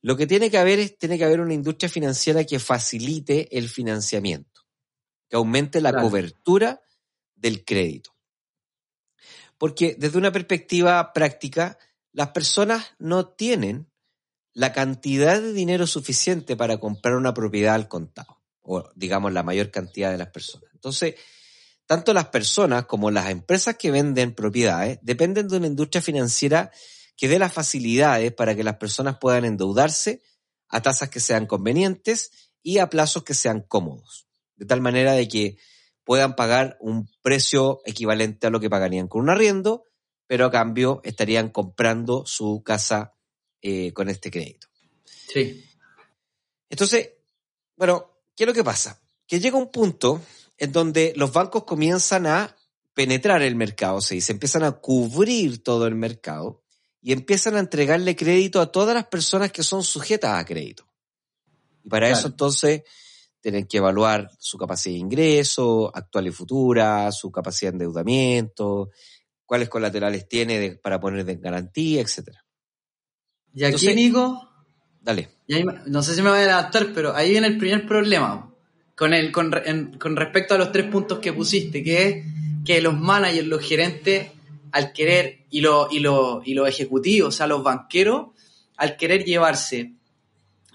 lo 0.01 0.17
que 0.17 0.27
tiene 0.27 0.51
que 0.51 0.57
haber 0.57 0.79
es 0.79 0.97
tiene 0.97 1.17
que 1.17 1.23
haber 1.23 1.39
una 1.39 1.53
industria 1.53 1.89
financiera 1.89 2.43
que 2.43 2.59
facilite 2.59 3.57
el 3.57 3.69
financiamiento, 3.69 4.61
que 5.29 5.37
aumente 5.37 5.81
la 5.81 5.93
cobertura 5.93 6.81
del 7.35 7.63
crédito. 7.63 8.11
Porque 9.57 9.95
desde 9.97 10.17
una 10.17 10.31
perspectiva 10.31 11.13
práctica, 11.13 11.77
las 12.11 12.29
personas 12.29 12.91
no 12.99 13.29
tienen 13.29 13.89
la 14.53 14.73
cantidad 14.73 15.41
de 15.41 15.53
dinero 15.53 15.87
suficiente 15.87 16.55
para 16.55 16.77
comprar 16.77 17.15
una 17.15 17.33
propiedad 17.33 17.73
al 17.73 17.87
contado 17.87 18.42
o 18.63 18.89
digamos 18.95 19.31
la 19.33 19.43
mayor 19.43 19.71
cantidad 19.71 20.11
de 20.11 20.17
las 20.17 20.29
personas. 20.29 20.69
Entonces, 20.73 21.15
tanto 21.85 22.13
las 22.13 22.27
personas 22.27 22.85
como 22.85 23.11
las 23.11 23.29
empresas 23.29 23.75
que 23.77 23.91
venden 23.91 24.33
propiedades 24.33 24.99
dependen 25.01 25.47
de 25.47 25.57
una 25.57 25.67
industria 25.67 26.01
financiera 26.01 26.71
que 27.15 27.27
dé 27.27 27.39
las 27.39 27.53
facilidades 27.53 28.33
para 28.33 28.55
que 28.55 28.63
las 28.63 28.77
personas 28.77 29.17
puedan 29.19 29.45
endeudarse 29.45 30.21
a 30.69 30.81
tasas 30.81 31.09
que 31.09 31.19
sean 31.19 31.45
convenientes 31.45 32.31
y 32.63 32.79
a 32.79 32.89
plazos 32.89 33.23
que 33.23 33.33
sean 33.33 33.61
cómodos, 33.61 34.27
de 34.55 34.65
tal 34.65 34.81
manera 34.81 35.13
de 35.13 35.27
que 35.27 35.57
puedan 36.03 36.35
pagar 36.35 36.77
un 36.79 37.09
precio 37.21 37.81
equivalente 37.85 38.47
a 38.47 38.49
lo 38.49 38.59
que 38.59 38.69
pagarían 38.69 39.07
con 39.07 39.21
un 39.21 39.29
arriendo, 39.29 39.85
pero 40.25 40.45
a 40.45 40.51
cambio 40.51 41.01
estarían 41.03 41.49
comprando 41.49 42.25
su 42.25 42.63
casa 42.63 43.13
eh, 43.61 43.93
con 43.93 44.09
este 44.09 44.31
crédito. 44.31 44.67
Sí. 45.05 45.63
Entonces, 46.69 47.11
bueno, 47.75 48.12
¿Qué 48.35 48.43
es 48.43 48.47
lo 48.47 48.53
que 48.53 48.63
pasa? 48.63 49.01
Que 49.27 49.39
llega 49.39 49.57
un 49.57 49.71
punto 49.71 50.21
en 50.57 50.71
donde 50.71 51.13
los 51.15 51.31
bancos 51.31 51.63
comienzan 51.63 52.25
a 52.27 52.55
penetrar 52.93 53.41
el 53.41 53.55
mercado, 53.55 54.01
se 54.01 54.15
dice, 54.15 54.31
empiezan 54.31 54.63
a 54.63 54.71
cubrir 54.71 55.63
todo 55.63 55.87
el 55.87 55.95
mercado 55.95 56.63
y 57.01 57.11
empiezan 57.11 57.55
a 57.55 57.59
entregarle 57.59 58.15
crédito 58.15 58.61
a 58.61 58.71
todas 58.71 58.95
las 58.95 59.07
personas 59.07 59.51
que 59.51 59.63
son 59.63 59.83
sujetas 59.83 60.39
a 60.39 60.45
crédito. 60.45 60.87
Y 61.83 61.89
para 61.89 62.09
eso 62.09 62.27
entonces 62.27 62.83
tienen 63.41 63.67
que 63.67 63.77
evaluar 63.77 64.31
su 64.39 64.57
capacidad 64.57 64.93
de 64.93 64.99
ingreso, 64.99 65.91
actual 65.93 66.27
y 66.27 66.31
futura, 66.31 67.11
su 67.11 67.29
capacidad 67.29 67.71
de 67.71 67.77
endeudamiento, 67.83 68.91
cuáles 69.45 69.67
colaterales 69.67 70.29
tiene 70.29 70.79
para 70.81 70.99
poner 70.99 71.29
en 71.29 71.41
garantía, 71.41 72.01
etc. 72.01 72.29
Y 73.53 73.65
aquí, 73.65 73.93
Nico, 73.93 74.49
Dale. 75.03 75.29
No 75.47 76.03
sé 76.03 76.15
si 76.15 76.21
me 76.21 76.29
voy 76.29 76.39
a 76.39 76.59
adaptar, 76.59 76.87
pero 76.93 77.15
ahí 77.15 77.31
viene 77.31 77.47
el 77.47 77.57
primer 77.57 77.85
problema 77.85 78.49
con, 78.95 79.13
el, 79.13 79.31
con, 79.31 79.51
con 79.99 80.15
respecto 80.15 80.55
a 80.55 80.57
los 80.57 80.71
tres 80.71 80.87
puntos 80.87 81.19
que 81.19 81.33
pusiste, 81.33 81.83
que 81.83 82.07
es 82.07 82.25
que 82.65 82.81
los 82.81 82.97
managers, 82.97 83.47
los 83.47 83.61
gerentes, 83.61 84.31
al 84.71 84.93
querer, 84.93 85.39
y, 85.49 85.61
lo, 85.61 85.87
y, 85.91 85.99
lo, 85.99 86.41
y 86.43 86.53
los 86.53 86.67
ejecutivos, 86.67 87.29
o 87.29 87.37
sea, 87.37 87.47
los 87.47 87.63
banqueros, 87.63 88.27
al 88.77 88.97
querer 88.97 89.23
llevarse 89.23 89.93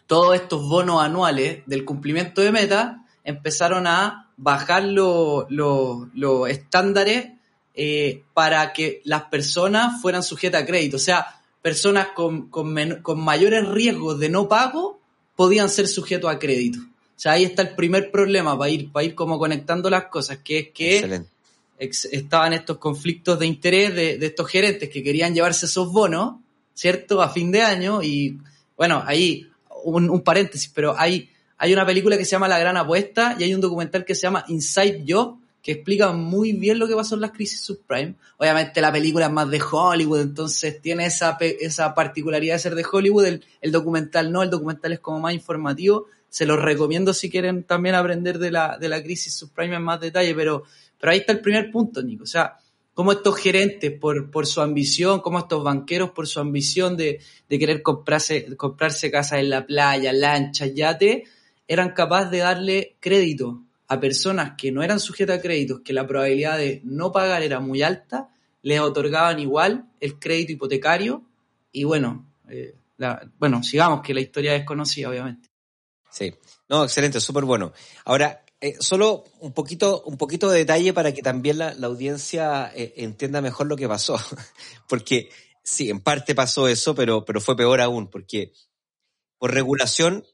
todos 0.06 0.34
estos 0.34 0.62
bonos 0.68 1.02
anuales 1.02 1.62
del 1.66 1.84
cumplimiento 1.84 2.40
de 2.40 2.52
meta, 2.52 3.04
empezaron 3.24 3.86
a 3.86 4.30
bajar 4.36 4.84
los 4.84 6.48
estándares 6.48 7.32
eh, 7.74 8.22
para 8.34 8.72
que 8.72 9.02
las 9.04 9.24
personas 9.24 10.00
fueran 10.00 10.22
sujetas 10.22 10.62
a 10.62 10.66
crédito. 10.66 10.96
O 10.96 11.00
sea, 11.00 11.37
personas 11.62 12.08
con, 12.14 12.48
con, 12.48 13.20
mayores 13.20 13.68
riesgos 13.68 14.18
de 14.18 14.28
no 14.28 14.48
pago 14.48 15.00
podían 15.36 15.68
ser 15.68 15.88
sujetos 15.88 16.30
a 16.30 16.38
crédito. 16.38 16.78
O 16.80 17.20
sea, 17.20 17.32
ahí 17.32 17.44
está 17.44 17.62
el 17.62 17.74
primer 17.74 18.10
problema 18.10 18.56
para 18.56 18.70
ir, 18.70 18.92
para 18.92 19.04
ir 19.04 19.14
como 19.14 19.38
conectando 19.38 19.90
las 19.90 20.04
cosas, 20.04 20.38
que 20.38 20.58
es 20.58 20.68
que 20.70 21.22
estaban 21.78 22.52
estos 22.52 22.78
conflictos 22.78 23.38
de 23.38 23.46
interés 23.46 23.94
de, 23.94 24.18
estos 24.24 24.48
gerentes 24.48 24.88
que 24.88 25.02
querían 25.02 25.34
llevarse 25.34 25.66
esos 25.66 25.92
bonos, 25.92 26.36
¿cierto? 26.74 27.20
A 27.22 27.28
fin 27.28 27.50
de 27.50 27.62
año 27.62 28.02
y, 28.02 28.38
bueno, 28.76 29.02
ahí 29.04 29.48
un, 29.84 30.10
un 30.10 30.20
paréntesis, 30.22 30.70
pero 30.72 30.94
hay, 30.98 31.28
hay 31.56 31.72
una 31.72 31.84
película 31.84 32.16
que 32.16 32.24
se 32.24 32.32
llama 32.32 32.48
La 32.48 32.58
Gran 32.58 32.76
Apuesta 32.76 33.36
y 33.38 33.44
hay 33.44 33.54
un 33.54 33.60
documental 33.60 34.04
que 34.04 34.14
se 34.14 34.22
llama 34.22 34.44
Inside 34.48 35.04
Job, 35.06 35.38
que 35.68 35.72
explica 35.72 36.12
muy 36.12 36.52
bien 36.52 36.78
lo 36.78 36.88
que 36.88 36.94
pasó 36.94 37.14
en 37.14 37.20
las 37.20 37.32
crisis 37.32 37.60
subprime. 37.60 38.14
Obviamente 38.38 38.80
la 38.80 38.90
película 38.90 39.26
es 39.26 39.32
más 39.32 39.50
de 39.50 39.60
Hollywood, 39.60 40.20
entonces 40.20 40.80
tiene 40.80 41.04
esa, 41.04 41.36
esa 41.38 41.94
particularidad 41.94 42.54
de 42.54 42.58
ser 42.58 42.74
de 42.74 42.86
Hollywood, 42.90 43.26
el, 43.60 43.70
documental 43.70 44.32
no, 44.32 44.42
el 44.42 44.48
documental 44.48 44.94
es 44.94 45.00
como 45.00 45.20
más 45.20 45.34
informativo, 45.34 46.06
se 46.30 46.46
los 46.46 46.58
recomiendo 46.58 47.12
si 47.12 47.28
quieren 47.28 47.64
también 47.64 47.96
aprender 47.96 48.38
de 48.38 48.50
la, 48.50 48.78
de 48.78 48.88
la 48.88 49.02
crisis 49.02 49.34
subprime 49.34 49.76
en 49.76 49.82
más 49.82 50.00
detalle, 50.00 50.34
pero, 50.34 50.62
pero 50.98 51.12
ahí 51.12 51.18
está 51.18 51.32
el 51.32 51.40
primer 51.40 51.70
punto, 51.70 52.02
Nico, 52.02 52.22
o 52.22 52.26
sea, 52.26 52.56
cómo 52.94 53.12
estos 53.12 53.36
gerentes 53.36 53.92
por, 53.92 54.30
por 54.30 54.46
su 54.46 54.62
ambición, 54.62 55.20
cómo 55.20 55.38
estos 55.38 55.62
banqueros 55.62 56.12
por 56.12 56.26
su 56.26 56.40
ambición 56.40 56.96
de, 56.96 57.20
de 57.46 57.58
querer 57.58 57.82
comprarse, 57.82 58.56
comprarse 58.56 59.10
casas 59.10 59.40
en 59.40 59.50
la 59.50 59.66
playa, 59.66 60.14
lanchas, 60.14 60.72
yate, 60.72 61.24
eran 61.66 61.92
capaces 61.92 62.30
de 62.30 62.38
darle 62.38 62.96
crédito 63.00 63.64
a 63.88 63.98
personas 63.98 64.52
que 64.56 64.70
no 64.70 64.82
eran 64.82 65.00
sujetas 65.00 65.38
a 65.38 65.42
créditos, 65.42 65.80
que 65.80 65.92
la 65.92 66.06
probabilidad 66.06 66.58
de 66.58 66.82
no 66.84 67.10
pagar 67.10 67.42
era 67.42 67.58
muy 67.58 67.82
alta, 67.82 68.28
les 68.62 68.80
otorgaban 68.80 69.38
igual 69.40 69.90
el 70.00 70.18
crédito 70.18 70.52
hipotecario 70.52 71.24
y 71.72 71.84
bueno, 71.84 72.26
eh, 72.48 72.74
bueno, 73.38 73.62
sigamos, 73.62 74.02
que 74.02 74.12
la 74.12 74.20
historia 74.20 74.54
es 74.54 74.64
conocida, 74.64 75.08
obviamente. 75.08 75.48
Sí, 76.10 76.34
no, 76.68 76.84
excelente, 76.84 77.20
súper 77.20 77.44
bueno. 77.44 77.72
Ahora, 78.04 78.44
eh, 78.60 78.76
solo 78.80 79.24
un 79.40 79.52
poquito, 79.52 80.02
un 80.02 80.16
poquito 80.16 80.50
de 80.50 80.58
detalle 80.58 80.92
para 80.92 81.14
que 81.14 81.22
también 81.22 81.58
la, 81.58 81.74
audiencia 81.82 82.72
eh, 82.74 82.94
entienda 82.96 83.40
mejor 83.40 83.68
lo 83.68 83.76
que 83.76 83.88
pasó, 83.88 84.18
porque 84.88 85.30
sí, 85.62 85.88
en 85.88 86.00
parte 86.00 86.34
pasó 86.34 86.68
eso, 86.68 86.94
pero, 86.94 87.24
pero 87.24 87.40
fue 87.40 87.56
peor 87.56 87.80
aún, 87.80 88.08
porque 88.08 88.52
por 89.38 89.54
regulación 89.54 90.24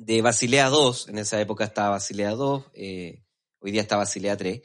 de 0.00 0.22
Basilea 0.22 0.70
II, 0.70 0.92
en 1.08 1.18
esa 1.18 1.38
época 1.42 1.64
estaba 1.64 1.90
Basilea 1.90 2.30
II, 2.30 2.64
eh, 2.72 3.22
hoy 3.58 3.70
día 3.70 3.82
está 3.82 3.98
Basilea 3.98 4.34
3, 4.34 4.62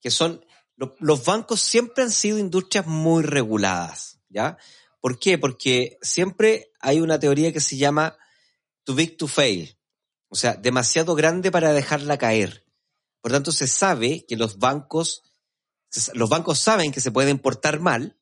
que 0.00 0.10
son, 0.12 0.44
los 0.76 1.24
bancos 1.24 1.60
siempre 1.60 2.04
han 2.04 2.12
sido 2.12 2.38
industrias 2.38 2.86
muy 2.86 3.24
reguladas, 3.24 4.20
¿ya? 4.28 4.56
¿Por 5.00 5.18
qué? 5.18 5.38
Porque 5.38 5.98
siempre 6.02 6.70
hay 6.78 7.00
una 7.00 7.18
teoría 7.18 7.52
que 7.52 7.58
se 7.58 7.76
llama 7.76 8.16
too 8.84 8.94
big 8.94 9.16
to 9.16 9.26
fail, 9.26 9.76
o 10.28 10.36
sea, 10.36 10.54
demasiado 10.54 11.16
grande 11.16 11.50
para 11.50 11.72
dejarla 11.72 12.16
caer. 12.16 12.64
Por 13.20 13.32
tanto, 13.32 13.50
se 13.50 13.66
sabe 13.66 14.24
que 14.24 14.36
los 14.36 14.60
bancos, 14.60 15.24
los 16.14 16.30
bancos 16.30 16.60
saben 16.60 16.92
que 16.92 17.00
se 17.00 17.10
pueden 17.10 17.40
portar 17.40 17.80
mal 17.80 18.20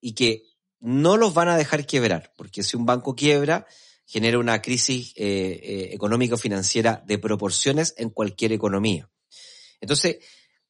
y 0.00 0.14
que 0.14 0.42
no 0.80 1.16
los 1.16 1.32
van 1.32 1.48
a 1.48 1.56
dejar 1.56 1.86
quebrar, 1.86 2.32
porque 2.36 2.64
si 2.64 2.76
un 2.76 2.86
banco 2.86 3.14
quiebra, 3.14 3.68
genera 4.06 4.38
una 4.38 4.60
crisis 4.60 5.12
eh, 5.16 5.60
eh, 5.62 5.88
económico-financiera 5.92 7.02
de 7.06 7.18
proporciones 7.18 7.94
en 7.96 8.10
cualquier 8.10 8.52
economía. 8.52 9.10
Entonces, 9.80 10.18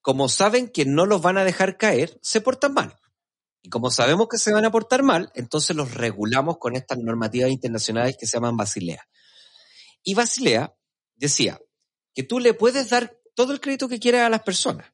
como 0.01 0.29
saben 0.29 0.69
que 0.69 0.85
no 0.85 1.07
los 1.07 1.23
van 1.23 1.39
a 1.39 1.45
dejar 1.45 1.77
caer, 1.77 2.19
se 2.23 2.41
portan 2.41 2.75
mal. 2.75 2.97
Y 3.63 3.69
como 3.69 3.91
sabemos 3.91 4.27
que 4.29 4.39
se 4.39 4.53
van 4.53 4.65
a 4.65 4.73
portar 4.73 5.03
mal, 5.03 5.31
entonces 5.35 5.77
los 5.77 5.95
regulamos 5.95 6.59
con 6.59 6.75
estas 6.75 6.99
normativas 6.99 7.51
internacionales 7.51 8.17
que 8.19 8.27
se 8.27 8.37
llaman 8.37 8.57
Basilea. 8.57 9.07
Y 10.03 10.15
Basilea 10.15 10.75
decía 11.15 11.61
que 12.15 12.25
tú 12.25 12.41
le 12.41 12.55
puedes 12.55 12.91
dar 12.91 13.17
todo 13.35 13.53
el 13.53 13.61
crédito 13.61 13.89
que 13.89 14.01
quieras 14.01 14.23
a 14.23 14.31
las 14.31 14.43
personas, 14.43 14.93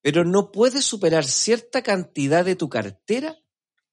pero 0.00 0.24
no 0.24 0.50
puedes 0.50 0.84
superar 0.84 1.24
cierta 1.24 1.82
cantidad 1.82 2.44
de 2.44 2.56
tu 2.56 2.68
cartera 2.68 3.38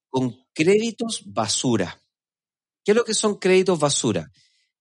con 0.08 0.34
créditos 0.54 1.22
basura. 1.26 2.02
¿Qué 2.84 2.92
es 2.92 2.96
lo 2.96 3.04
que 3.04 3.14
son 3.14 3.36
créditos 3.36 3.78
basura? 3.78 4.30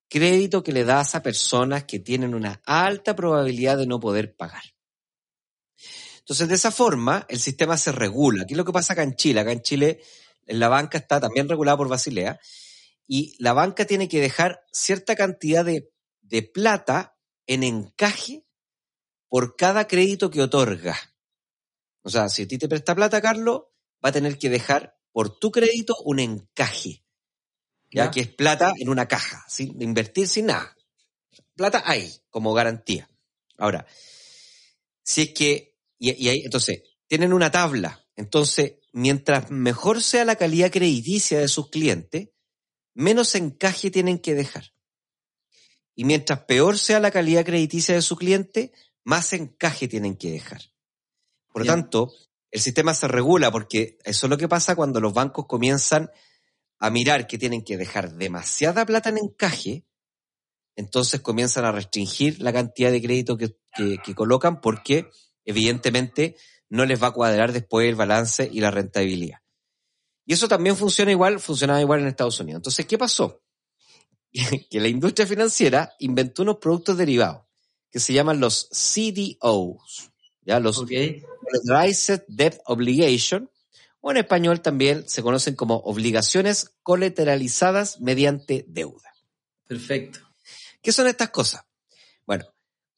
Crédito 0.10 0.64
que 0.64 0.72
le 0.72 0.86
das 0.86 1.16
a 1.16 1.22
personas 1.22 1.84
que 1.84 2.00
tienen 2.00 2.34
una 2.34 2.62
alta 2.66 3.16
probabilidad 3.16 3.78
de 3.78 3.88
no 3.88 4.00
poder 4.00 4.36
pagar. 4.36 4.64
Entonces, 6.20 6.48
de 6.48 6.56
esa 6.56 6.72
forma, 6.72 7.26
el 7.30 7.40
sistema 7.40 7.78
se 7.78 7.92
regula. 7.92 8.46
¿Qué 8.46 8.54
es 8.54 8.58
lo 8.58 8.66
que 8.66 8.72
pasa 8.72 8.94
acá 8.94 9.04
en 9.04 9.16
Chile? 9.16 9.40
Acá 9.40 9.52
en 9.52 9.62
Chile, 9.62 10.02
la 10.46 10.70
banca 10.70 10.98
está 10.98 11.20
también 11.20 11.50
regulada 11.50 11.78
por 11.78 11.90
Basilea 11.90 12.40
y 13.08 13.36
la 13.40 13.54
banca 13.54 13.86
tiene 13.86 14.08
que 14.08 14.22
dejar 14.22 14.62
cierta 14.72 15.16
cantidad 15.16 15.66
de, 15.66 15.92
de 16.22 16.44
plata 16.44 17.18
en 17.48 17.64
encaje 17.64 18.46
por 19.28 19.56
cada 19.56 19.88
crédito 19.88 20.30
que 20.30 20.42
otorga. 20.42 20.98
O 22.04 22.10
sea, 22.10 22.30
si 22.30 22.44
a 22.44 22.48
ti 22.48 22.58
te 22.58 22.70
presta 22.70 22.96
plata, 22.96 23.22
Carlos, 23.22 23.64
va 24.04 24.10
a 24.10 24.14
tener 24.14 24.38
que 24.38 24.50
dejar 24.50 24.98
por 25.12 25.38
tu 25.38 25.52
crédito 25.52 25.96
un 26.04 26.20
encaje 26.20 27.04
ya, 27.91 28.12
que 28.12 28.21
es 28.21 28.28
plata 28.28 28.73
en 28.78 28.89
una 28.89 29.08
caja, 29.08 29.43
sin 29.47 29.82
invertir 29.82 30.28
sin 30.28 30.47
nada. 30.47 30.75
Plata 31.56 31.84
ahí, 31.86 32.12
como 32.30 32.54
garantía. 32.54 33.10
Ahora, 33.58 33.86
si 35.04 35.23
es 35.23 35.34
que, 35.34 35.75
y, 35.97 36.28
ahí, 36.28 36.41
entonces, 36.45 36.84
tienen 37.08 37.34
una 37.34 37.52
tabla. 37.52 38.06
Entonces, 38.15 38.75
mientras 38.93 39.49
mejor 39.49 40.04
sea 40.04 40.25
la 40.25 40.36
calidad 40.36 40.71
crediticia 40.71 41.39
de 41.39 41.47
sus 41.47 41.69
clientes, 41.69 42.30
menos 42.93 43.34
encaje 43.36 43.91
tienen 43.91 44.19
que 44.19 44.36
dejar. 44.36 44.71
Y 45.95 46.06
mientras 46.06 46.41
peor 46.45 46.78
sea 46.78 46.99
la 46.99 47.12
calidad 47.12 47.45
crediticia 47.45 47.95
de 47.95 48.02
su 48.02 48.15
cliente, 48.15 48.71
más 49.04 49.34
encaje 49.34 49.88
tienen 49.88 50.15
que 50.15 50.32
dejar. 50.32 50.62
Por 51.52 51.63
lo 51.63 51.65
tanto, 51.65 52.13
el 52.52 52.62
sistema 52.62 52.93
se 52.93 53.08
regula 53.08 53.52
porque 53.52 53.97
eso 54.04 54.25
es 54.25 54.30
lo 54.30 54.38
que 54.38 54.47
pasa 54.47 54.75
cuando 54.75 55.02
los 55.02 55.13
bancos 55.13 55.45
comienzan 55.45 56.10
a 56.80 56.89
mirar 56.89 57.28
que 57.28 57.38
tienen 57.38 57.63
que 57.63 57.78
dejar 57.78 58.13
demasiada 58.13 58.86
plata 58.86 59.10
en 59.10 59.18
encaje, 59.18 59.86
entonces 60.76 61.20
comienzan 61.20 61.65
a 61.65 61.72
restringir 61.72 62.42
la 62.42 62.54
cantidad 62.54 62.92
de 62.92 63.02
crédito 63.02 63.38
que, 63.38 63.56
colocan 64.15 64.62
porque 64.62 65.10
evidentemente 65.44 66.38
no 66.70 66.86
les 66.86 67.02
va 67.02 67.08
a 67.08 67.12
cuadrar 67.12 67.52
después 67.52 67.88
el 67.88 67.96
balance 67.96 68.50
y 68.52 68.62
la 68.62 68.72
rentabilidad. 68.72 69.39
Y 70.26 70.34
eso 70.34 70.48
también 70.48 70.78
funciona 70.78 71.12
igual, 71.12 71.39
funcionaba 71.39 71.82
igual 71.82 72.02
en 72.02 72.08
Estados 72.08 72.39
Unidos. 72.39 72.60
Entonces, 72.60 72.86
¿qué 72.86 72.98
pasó? 72.98 73.44
que 74.70 74.80
la 74.80 74.88
industria 74.88 75.28
financiera 75.28 75.94
inventó 76.00 76.44
unos 76.44 76.58
productos 76.58 76.98
derivados 76.98 77.44
que 77.92 78.00
se 78.00 78.13
llaman 78.13 78.39
los 78.39 78.70
CDOs, 78.70 80.12
¿ya? 80.42 80.60
Los 80.60 80.78
okay. 80.78 81.24
Debt 82.28 82.60
Obligation, 82.65 83.50
o 84.02 84.12
en 84.12 84.18
español 84.18 84.62
también 84.62 85.08
se 85.08 85.22
conocen 85.22 85.56
como 85.56 85.78
obligaciones 85.78 86.72
colateralizadas 86.84 88.00
mediante 88.00 88.66
deuda. 88.68 89.14
Perfecto. 89.68 90.20
¿Qué 90.82 90.92
son 90.92 91.08
estas 91.08 91.30
cosas? 91.30 91.64
Bueno, 92.26 92.46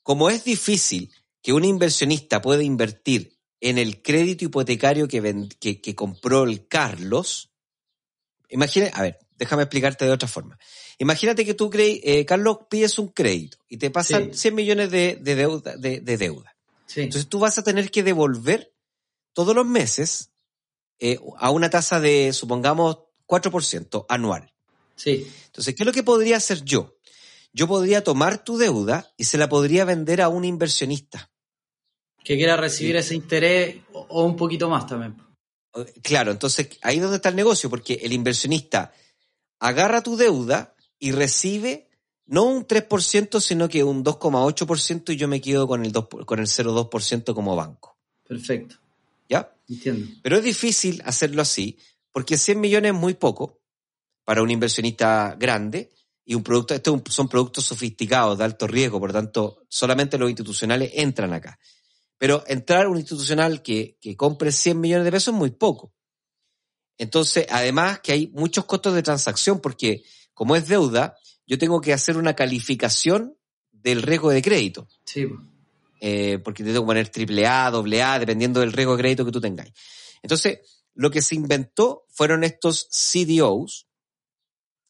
como 0.03 0.29
es 0.29 0.43
difícil 0.43 1.11
que 1.41 1.53
un 1.53 1.65
inversionista 1.65 2.41
pueda 2.41 2.63
invertir 2.63 3.37
en 3.59 3.77
el 3.77 4.01
crédito 4.01 4.45
hipotecario 4.45 5.07
que, 5.07 5.49
que, 5.59 5.95
compró 5.95 6.43
el 6.43 6.67
Carlos, 6.67 7.51
imagínate, 8.49 8.91
a 8.95 9.03
ver, 9.03 9.19
déjame 9.37 9.63
explicarte 9.63 10.05
de 10.05 10.11
otra 10.11 10.27
forma. 10.27 10.57
Imagínate 10.97 11.45
que 11.45 11.53
tú, 11.53 11.69
eh, 11.73 12.25
Carlos, 12.25 12.59
pides 12.69 12.97
un 12.99 13.09
crédito 13.09 13.57
y 13.67 13.77
te 13.77 13.91
pasan 13.91 14.33
100 14.33 14.55
millones 14.55 14.91
de, 14.91 15.15
deuda. 15.21 15.77
De, 15.77 15.99
deuda. 15.99 16.55
Entonces 16.95 17.27
tú 17.27 17.39
vas 17.39 17.57
a 17.57 17.63
tener 17.63 17.89
que 17.89 18.03
devolver 18.03 18.73
todos 19.33 19.55
los 19.55 19.65
meses 19.65 20.30
eh, 21.01 21.19
a 21.39 21.49
una 21.49 21.69
tasa 21.69 21.99
de, 21.99 22.31
supongamos, 22.31 22.99
4% 23.27 24.05
anual. 24.07 24.53
Sí. 24.95 25.27
Entonces, 25.47 25.75
¿qué 25.75 25.81
es 25.83 25.87
lo 25.87 25.93
que 25.93 26.03
podría 26.03 26.37
hacer 26.37 26.63
yo? 26.63 26.95
Yo 27.51 27.67
podría 27.67 28.03
tomar 28.03 28.43
tu 28.43 28.57
deuda 28.57 29.11
y 29.17 29.23
se 29.23 29.39
la 29.39 29.49
podría 29.49 29.83
vender 29.83 30.21
a 30.21 30.29
un 30.29 30.45
inversionista. 30.45 31.31
Que 32.23 32.37
quiera 32.37 32.55
recibir 32.55 32.95
ese 32.95 33.15
interés 33.15 33.77
o 33.91 34.23
un 34.23 34.35
poquito 34.35 34.69
más 34.69 34.85
también. 34.85 35.17
Claro, 36.03 36.31
entonces 36.31 36.69
ahí 36.83 36.97
es 36.97 37.01
donde 37.01 37.15
está 37.15 37.29
el 37.29 37.35
negocio, 37.35 37.69
porque 37.69 37.95
el 38.03 38.13
inversionista 38.13 38.93
agarra 39.59 40.03
tu 40.03 40.15
deuda 40.17 40.75
y 40.99 41.13
recibe 41.13 41.89
no 42.27 42.43
un 42.43 42.67
3%, 42.67 43.41
sino 43.41 43.67
que 43.67 43.83
un 43.83 44.05
2,8% 44.05 45.13
y 45.13 45.17
yo 45.17 45.27
me 45.27 45.41
quedo 45.41 45.67
con 45.67 45.83
el, 45.83 45.91
con 45.91 46.39
el 46.39 46.45
0,2% 46.45 47.33
como 47.33 47.55
banco. 47.55 47.97
Perfecto. 48.27 48.75
¿Ya? 49.27 49.51
Pero 50.21 50.37
es 50.37 50.43
difícil 50.43 51.01
hacerlo 51.05 51.41
así 51.41 51.77
porque 52.11 52.37
100 52.37 52.59
millones 52.59 52.91
es 52.93 52.97
muy 52.97 53.13
poco 53.13 53.61
para 54.23 54.41
un 54.41 54.51
inversionista 54.51 55.35
grande 55.39 55.91
y 56.25 56.35
un 56.35 56.43
producto, 56.43 56.73
estos 56.73 57.01
son 57.09 57.27
productos 57.27 57.65
sofisticados 57.65 58.37
de 58.37 58.43
alto 58.43 58.67
riesgo, 58.67 58.99
por 58.99 59.09
lo 59.09 59.13
tanto, 59.13 59.65
solamente 59.67 60.17
los 60.17 60.29
institucionales 60.29 60.91
entran 60.93 61.33
acá. 61.33 61.59
Pero 62.17 62.43
entrar 62.47 62.87
un 62.87 62.97
institucional 62.97 63.63
que, 63.63 63.97
que 63.99 64.15
compre 64.15 64.51
100 64.51 64.79
millones 64.79 65.05
de 65.05 65.11
pesos 65.11 65.33
es 65.33 65.39
muy 65.39 65.51
poco. 65.51 65.93
Entonces, 66.97 67.47
además 67.49 67.99
que 68.01 68.11
hay 68.11 68.27
muchos 68.27 68.65
costos 68.65 68.93
de 68.93 69.01
transacción 69.01 69.59
porque 69.59 70.03
como 70.33 70.55
es 70.55 70.67
deuda, 70.67 71.17
yo 71.47 71.57
tengo 71.57 71.81
que 71.81 71.93
hacer 71.93 72.17
una 72.17 72.35
calificación 72.35 73.35
del 73.71 74.03
riesgo 74.03 74.29
de 74.29 74.41
crédito. 74.41 74.87
Sí. 75.03 75.27
Eh, 76.03 76.39
porque 76.43 76.63
te 76.63 76.69
tengo 76.71 76.81
que 76.81 76.87
poner 76.87 77.09
triple 77.09 77.45
A, 77.45 77.69
doble 77.69 78.01
A, 78.01 78.17
dependiendo 78.17 78.59
del 78.59 78.73
riesgo 78.73 78.97
de 78.97 79.01
crédito 79.03 79.23
que 79.23 79.31
tú 79.31 79.39
tengáis. 79.39 79.71
Entonces, 80.23 80.59
lo 80.95 81.11
que 81.11 81.21
se 81.21 81.35
inventó 81.35 82.05
fueron 82.09 82.43
estos 82.43 82.89
CDOs, 82.89 83.87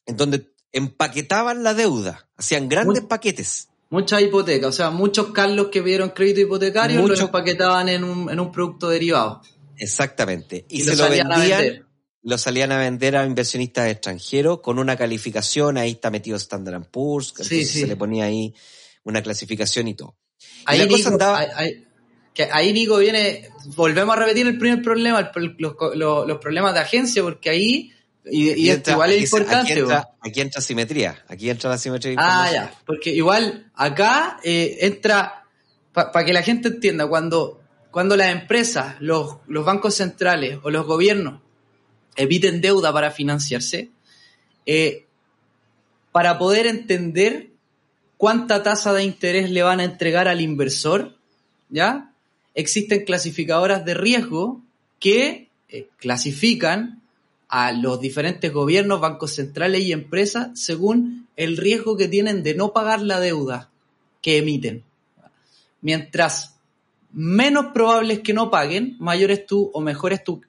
en 0.05 0.15
donde 0.15 0.53
empaquetaban 0.71 1.63
la 1.63 1.73
deuda, 1.73 2.29
hacían 2.37 2.69
grandes 2.69 3.03
paquetes. 3.03 3.67
Muchas 3.89 4.21
hipotecas, 4.21 4.69
o 4.69 4.71
sea, 4.71 4.89
muchos 4.89 5.31
Carlos 5.33 5.67
que 5.69 5.83
pidieron 5.83 6.11
crédito 6.11 6.39
hipotecario 6.39 7.05
los 7.05 7.19
empaquetaban 7.19 7.89
en 7.89 8.05
un, 8.05 8.29
en 8.29 8.39
un 8.39 8.49
producto 8.49 8.87
derivado. 8.87 9.41
Exactamente. 9.75 10.65
Y, 10.69 10.81
se 10.81 10.95
lo, 10.95 11.09
vendían, 11.09 11.85
lo 12.21 12.37
salían 12.37 12.71
a 12.71 12.77
vender 12.77 13.17
a 13.17 13.25
inversionistas 13.25 13.89
extranjeros 13.89 14.61
con 14.61 14.79
una 14.79 14.95
calificación, 14.95 15.77
ahí 15.77 15.91
está 15.91 16.09
metido 16.09 16.37
Standard 16.37 16.89
Poor's, 16.89 17.33
sí, 17.41 17.65
se 17.65 17.85
le 17.85 17.97
ponía 17.97 18.25
ahí 18.25 18.55
una 19.03 19.21
clasificación 19.21 19.89
y 19.89 19.95
todo. 19.95 20.15
Ahí, 20.65 20.87
Nico, 20.87 21.17
que 22.33 22.43
ahí 22.51 22.73
Nico 22.73 22.97
viene, 22.97 23.49
volvemos 23.75 24.15
a 24.15 24.19
repetir 24.19 24.47
el 24.47 24.57
primer 24.57 24.81
problema, 24.81 25.31
los, 25.57 26.37
problemas 26.39 26.73
de 26.73 26.79
agencia, 26.79 27.21
porque 27.23 27.49
ahí, 27.49 27.93
y, 28.25 28.69
esto 28.69 28.91
igual 28.91 29.11
es 29.11 29.23
importante. 29.23 29.83
Aquí 30.21 30.41
entra, 30.41 30.61
simetría, 30.61 31.23
aquí 31.27 31.49
entra 31.49 31.69
la 31.69 31.77
simetría. 31.77 32.15
Ah, 32.19 32.49
ya, 32.51 32.73
porque 32.85 33.11
igual 33.11 33.71
acá 33.75 34.39
eh, 34.43 34.77
entra, 34.81 35.45
para 35.91 36.25
que 36.25 36.33
la 36.33 36.43
gente 36.43 36.69
entienda, 36.69 37.07
cuando, 37.07 37.61
cuando 37.89 38.15
las 38.15 38.31
empresas, 38.31 38.95
los, 38.99 39.37
los 39.47 39.65
bancos 39.65 39.95
centrales 39.95 40.59
o 40.63 40.69
los 40.69 40.85
gobiernos 40.85 41.41
eviten 42.15 42.61
deuda 42.61 42.93
para 42.93 43.11
financiarse, 43.11 43.89
eh, 44.65 45.07
para 46.11 46.37
poder 46.37 46.67
entender 46.67 47.50
cuánta 48.21 48.61
tasa 48.61 48.93
de 48.93 49.03
interés 49.03 49.49
le 49.49 49.63
van 49.63 49.79
a 49.79 49.83
entregar 49.83 50.27
al 50.27 50.41
inversor, 50.41 51.17
¿ya? 51.71 52.13
Existen 52.53 53.03
clasificadoras 53.03 53.83
de 53.83 53.95
riesgo 53.95 54.61
que 54.99 55.49
eh, 55.69 55.87
clasifican 55.97 57.01
a 57.47 57.71
los 57.71 57.99
diferentes 57.99 58.53
gobiernos, 58.53 59.01
bancos 59.01 59.33
centrales 59.33 59.81
y 59.81 59.91
empresas 59.91 60.49
según 60.53 61.29
el 61.35 61.57
riesgo 61.57 61.97
que 61.97 62.07
tienen 62.07 62.43
de 62.43 62.53
no 62.53 62.73
pagar 62.73 63.01
la 63.01 63.19
deuda 63.19 63.71
que 64.21 64.37
emiten. 64.37 64.83
mientras 65.81 66.59
menos 67.11 67.73
probable 67.73 68.13
es 68.13 68.19
que 68.19 68.33
no 68.33 68.51
paguen, 68.51 68.97
mayor 68.99 69.31
es 69.31 69.47
tu 69.47 69.71
o 69.73 69.81
mejor 69.81 70.13
es 70.13 70.23
tu 70.23 70.43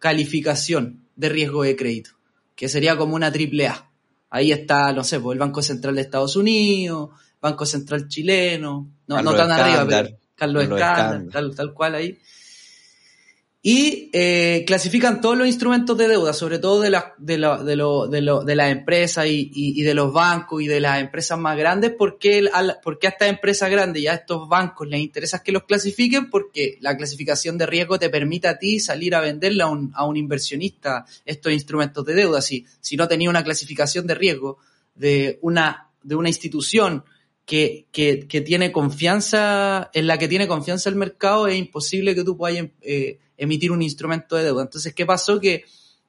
calificación 0.00 1.04
de 1.14 1.28
riesgo 1.28 1.62
de 1.62 1.76
crédito, 1.76 2.10
que 2.56 2.68
sería 2.68 2.96
como 2.96 3.14
una 3.14 3.30
triple 3.30 3.68
A. 3.68 3.88
Ahí 4.34 4.50
está, 4.50 4.92
no 4.92 5.04
sé, 5.04 5.20
pues, 5.20 5.36
el 5.36 5.38
Banco 5.38 5.62
Central 5.62 5.94
de 5.94 6.00
Estados 6.00 6.34
Unidos, 6.34 7.10
Banco 7.40 7.64
Central 7.64 8.08
chileno, 8.08 8.90
no, 9.06 9.22
no 9.22 9.32
tan 9.32 9.52
arriba, 9.52 9.86
pero 9.88 10.18
Carlos 10.34 10.64
Escándar, 10.64 11.24
tal, 11.30 11.54
tal 11.54 11.72
cual 11.72 11.94
ahí 11.94 12.18
y 13.66 14.10
eh, 14.12 14.62
clasifican 14.66 15.22
todos 15.22 15.38
los 15.38 15.46
instrumentos 15.46 15.96
de 15.96 16.06
deuda, 16.06 16.34
sobre 16.34 16.58
todo 16.58 16.82
de, 16.82 16.90
la, 16.90 17.14
de, 17.16 17.32
de, 17.32 17.38
lo, 17.38 18.08
de, 18.08 18.20
lo, 18.20 18.44
de 18.44 18.56
las 18.56 18.70
empresas 18.70 19.24
y, 19.26 19.50
y, 19.54 19.80
de 19.80 19.94
los 19.94 20.12
bancos 20.12 20.60
y 20.60 20.66
de 20.66 20.80
las 20.80 21.00
empresas 21.00 21.38
más 21.38 21.56
grandes, 21.56 21.90
porque, 21.96 22.46
porque 22.82 23.06
a 23.06 23.10
estas 23.10 23.30
empresas 23.30 23.70
grandes 23.70 24.02
y 24.02 24.06
a 24.06 24.12
estos 24.12 24.50
bancos 24.50 24.86
les 24.86 25.00
interesa 25.00 25.42
que 25.42 25.50
los 25.50 25.64
clasifiquen 25.64 26.28
porque 26.28 26.76
la 26.82 26.94
clasificación 26.94 27.56
de 27.56 27.64
riesgo 27.64 27.98
te 27.98 28.10
permite 28.10 28.48
a 28.48 28.58
ti 28.58 28.80
salir 28.80 29.14
a 29.14 29.22
venderle 29.22 29.62
a 29.62 29.68
un, 29.68 29.92
a 29.94 30.04
un 30.04 30.18
inversionista 30.18 31.06
estos 31.24 31.50
instrumentos 31.50 32.04
de 32.04 32.12
deuda. 32.12 32.42
Si, 32.42 32.66
si 32.82 32.96
no 32.98 33.08
tenía 33.08 33.30
una 33.30 33.44
clasificación 33.44 34.06
de 34.06 34.14
riesgo 34.14 34.58
de 34.94 35.38
una, 35.40 35.88
de 36.02 36.16
una 36.16 36.28
institución 36.28 37.04
que, 37.46 37.86
que, 37.92 38.26
que, 38.26 38.42
tiene 38.42 38.72
confianza, 38.72 39.90
en 39.94 40.06
la 40.06 40.18
que 40.18 40.28
tiene 40.28 40.46
confianza 40.46 40.90
el 40.90 40.96
mercado, 40.96 41.46
es 41.48 41.56
imposible 41.56 42.14
que 42.14 42.24
tú 42.24 42.36
puedas 42.36 42.62
eh, 42.82 43.20
emitir 43.36 43.72
un 43.72 43.82
instrumento 43.82 44.36
de 44.36 44.44
deuda. 44.44 44.62
Entonces, 44.62 44.94
¿qué 44.94 45.06
pasó? 45.06 45.40
Que 45.40 45.64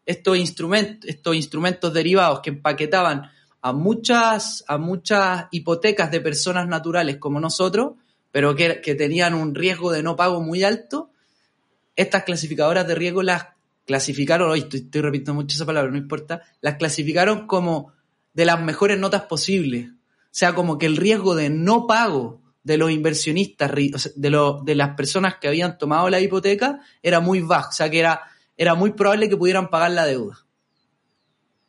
estos 0.06 0.38
instrumentos, 0.38 1.10
estos 1.10 1.36
instrumentos 1.36 1.94
derivados 1.94 2.42
que 2.42 2.52
empaquetaban 2.52 3.30
a 3.62 3.74
muchas, 3.74 4.64
a 4.68 4.78
muchas 4.78 5.46
hipotecas 5.52 6.12
de 6.12 6.22
personas 6.22 6.68
naturales 6.68 7.18
como 7.18 7.40
nosotros, 7.40 7.94
pero 8.32 8.56
que, 8.56 8.76
tenían 8.96 9.34
un 9.34 9.56
riesgo 9.56 9.92
de 9.92 10.04
no 10.04 10.16
pago 10.16 10.42
muy 10.42 10.64
alto, 10.64 11.10
estas 11.96 12.24
clasificadoras 12.24 12.88
de 12.88 12.96
riesgo 12.96 13.24
las 13.24 13.48
clasificaron, 13.86 14.52
hoy 14.52 14.60
estoy, 14.60 14.82
estoy 14.82 15.02
repitiendo 15.02 15.36
mucho 15.36 15.56
esa 15.56 15.66
palabra, 15.66 15.90
no 15.90 15.98
importa, 15.98 16.42
las 16.62 16.76
clasificaron 16.76 17.48
como 17.48 17.94
de 18.34 18.46
las 18.46 18.62
mejores 18.62 19.00
notas 19.00 19.24
posibles. 19.24 19.90
O 19.90 20.38
sea, 20.38 20.54
como 20.54 20.78
que 20.78 20.86
el 20.86 20.98
riesgo 20.98 21.34
de 21.34 21.50
no 21.50 21.88
pago 21.88 22.42
de 22.66 22.78
los 22.78 22.90
inversionistas, 22.90 23.72
de, 24.16 24.56
de 24.64 24.76
las 24.76 24.96
personas 24.96 25.36
que 25.36 25.48
habían 25.48 25.78
tomado 25.78 26.10
la 26.10 26.20
hipoteca, 26.20 26.82
era 27.04 27.20
muy 27.20 27.42
bajo. 27.42 27.70
O 27.70 27.72
sea, 27.72 27.92
que 27.92 28.00
era, 28.00 28.24
era 28.58 28.74
muy 28.74 28.92
probable 28.92 29.30
que 29.30 29.38
pudieran 29.38 29.70
pagar 29.70 29.92
la 29.92 30.06
deuda. 30.06 30.44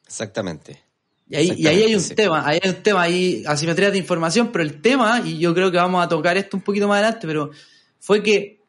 Exactamente. 0.06 0.82
Y 1.28 1.36
ahí, 1.36 1.52
y 1.54 1.66
ahí 1.66 1.82
hay 1.82 1.94
un 1.94 2.08
tema, 2.08 2.48
hay 2.48 2.60
un 2.64 2.82
tema, 2.82 3.02
ahí 3.02 3.44
asimetría 3.46 3.90
de 3.90 3.98
información, 3.98 4.50
pero 4.50 4.64
el 4.64 4.80
tema, 4.80 5.20
y 5.22 5.38
yo 5.38 5.52
creo 5.52 5.70
que 5.70 5.76
vamos 5.76 6.02
a 6.02 6.08
tocar 6.08 6.38
esto 6.38 6.56
un 6.56 6.62
poquito 6.62 6.88
más 6.88 7.02
adelante, 7.02 7.26
pero 7.26 7.50
fue 8.00 8.22
que 8.22 8.62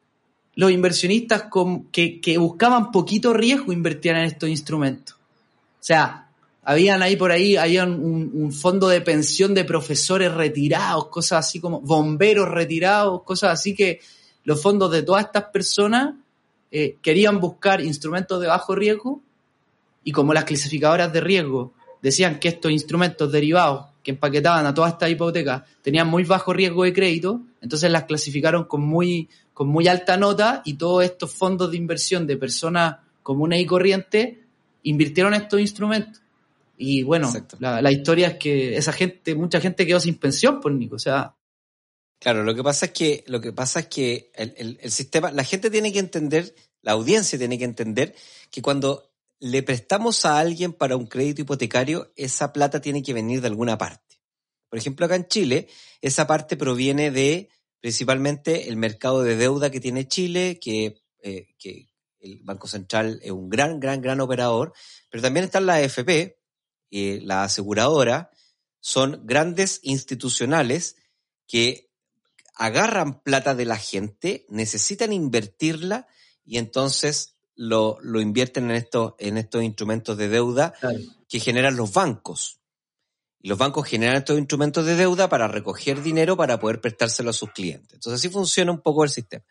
los 0.55 0.69
inversionistas 0.69 1.45
que, 1.93 2.19
que 2.19 2.37
buscaban 2.37 2.91
poquito 2.91 3.31
riesgo 3.31 3.71
invertían 3.71 4.17
en 4.17 4.25
estos 4.25 4.49
instrumentos. 4.49 5.15
O 5.15 5.83
sea, 5.87 6.26
habían 6.69 7.01
ahí 7.01 7.15
por 7.15 7.31
ahí, 7.31 7.55
había 7.55 7.85
un, 7.85 8.51
fondo 8.51 8.89
de 8.89 8.99
pensión 8.99 9.53
de 9.53 9.63
profesores 9.63 10.33
retirados, 10.33 11.07
cosas 11.07 11.45
así 11.45 11.61
como 11.61 11.79
bomberos 11.79 12.49
retirados, 12.49 13.23
cosas 13.23 13.51
así 13.53 13.73
que 13.73 14.01
los 14.43 14.61
fondos 14.61 14.91
de 14.91 15.01
todas 15.01 15.23
estas 15.23 15.45
personas 15.45 16.15
eh, 16.69 16.97
querían 17.01 17.39
buscar 17.39 17.79
instrumentos 17.79 18.41
de 18.41 18.47
bajo 18.47 18.75
riesgo 18.75 19.21
y 20.03 20.11
como 20.11 20.33
las 20.33 20.43
clasificadoras 20.43 21.13
de 21.13 21.21
riesgo 21.21 21.71
decían 22.01 22.37
que 22.37 22.49
estos 22.49 22.69
instrumentos 22.69 23.31
derivados 23.31 23.85
que 24.03 24.11
empaquetaban 24.11 24.65
a 24.65 24.73
todas 24.73 24.91
estas 24.91 25.09
hipotecas 25.09 25.63
tenían 25.81 26.09
muy 26.09 26.25
bajo 26.25 26.51
riesgo 26.51 26.83
de 26.83 26.91
crédito, 26.91 27.43
entonces 27.61 27.89
las 27.89 28.03
clasificaron 28.03 28.65
con 28.65 28.81
muy, 28.81 29.29
con 29.53 29.69
muy 29.69 29.87
alta 29.87 30.17
nota 30.17 30.63
y 30.65 30.73
todos 30.73 31.05
estos 31.05 31.31
fondos 31.31 31.71
de 31.71 31.77
inversión 31.77 32.27
de 32.27 32.35
personas 32.35 32.97
comunes 33.23 33.61
y 33.61 33.65
corrientes 33.65 34.35
invirtieron 34.83 35.33
estos 35.33 35.61
instrumentos. 35.61 36.26
Y 36.77 37.01
bueno, 37.03 37.33
la, 37.59 37.91
historia 37.91 38.27
es 38.27 38.37
que 38.37 38.77
esa 38.77 38.93
gente, 38.93 39.33
mucha 39.33 39.59
gente 39.59 39.87
quedó 39.87 39.99
sin 39.99 40.15
pensión 40.15 40.61
por 40.61 40.71
Nico, 40.71 40.95
o 40.95 40.99
sea. 40.99 41.35
Claro, 42.19 42.43
lo 42.43 42.53
que 42.55 42.63
pasa 42.63 42.87
es 42.87 42.91
que, 42.91 43.23
lo 43.27 43.41
que 43.41 43.51
pasa 43.51 43.81
es 43.81 43.87
que 43.87 44.31
el, 44.35 44.77
el, 44.81 44.91
sistema, 44.91 45.31
la 45.31 45.43
gente 45.43 45.71
tiene 45.71 45.91
que 45.91 45.99
entender, 45.99 46.55
la 46.81 46.93
audiencia 46.93 47.37
tiene 47.37 47.57
que 47.57 47.65
entender 47.65 48.15
que 48.51 48.61
cuando 48.61 49.11
le 49.39 49.63
prestamos 49.63 50.25
a 50.25 50.39
alguien 50.39 50.73
para 50.73 50.97
un 50.97 51.07
crédito 51.07 51.41
hipotecario, 51.41 52.11
esa 52.15 52.53
plata 52.53 52.79
tiene 52.79 53.03
que 53.03 53.13
venir 53.13 53.41
de 53.41 53.47
alguna 53.47 53.77
parte. 53.77 54.19
Por 54.69 54.77
ejemplo, 54.77 55.05
acá 55.05 55.15
en 55.15 55.27
Chile, 55.27 55.67
esa 56.01 56.27
parte 56.27 56.57
proviene 56.57 57.11
de 57.11 57.49
principalmente 57.79 58.69
el 58.69 58.77
mercado 58.77 59.23
de 59.23 59.35
deuda 59.35 59.69
que 59.69 59.79
tiene 59.79 60.07
Chile, 60.07 60.59
que, 60.59 61.01
eh, 61.21 61.55
que 61.57 61.89
el 62.19 62.41
Banco 62.43 62.67
Central 62.67 63.19
es 63.23 63.31
un 63.31 63.49
gran, 63.49 63.79
gran, 63.79 64.01
gran 64.01 64.19
operador, 64.19 64.73
pero 65.09 65.21
también 65.21 65.45
están 65.45 65.65
las 65.65 65.83
AFP, 65.83 66.36
eh, 66.91 67.19
la 67.23 67.43
aseguradora, 67.43 68.31
son 68.79 69.21
grandes 69.25 69.79
institucionales 69.83 70.95
que 71.47 71.89
agarran 72.55 73.21
plata 73.21 73.55
de 73.55 73.65
la 73.65 73.77
gente, 73.77 74.45
necesitan 74.49 75.13
invertirla 75.13 76.07
y 76.43 76.57
entonces 76.57 77.35
lo, 77.55 77.97
lo 78.01 78.21
invierten 78.21 78.69
en 78.69 78.77
estos, 78.77 79.13
en 79.19 79.37
estos 79.37 79.63
instrumentos 79.63 80.17
de 80.17 80.29
deuda 80.29 80.73
que 81.27 81.39
generan 81.39 81.75
los 81.75 81.91
bancos. 81.91 82.59
Y 83.39 83.49
los 83.49 83.57
bancos 83.57 83.87
generan 83.87 84.17
estos 84.17 84.37
instrumentos 84.37 84.85
de 84.85 84.95
deuda 84.95 85.29
para 85.29 85.47
recoger 85.47 86.01
dinero 86.01 86.37
para 86.37 86.59
poder 86.59 86.81
prestárselo 86.81 87.29
a 87.29 87.33
sus 87.33 87.51
clientes. 87.51 87.93
Entonces 87.93 88.19
así 88.19 88.29
funciona 88.29 88.71
un 88.71 88.81
poco 88.81 89.03
el 89.03 89.09
sistema. 89.09 89.43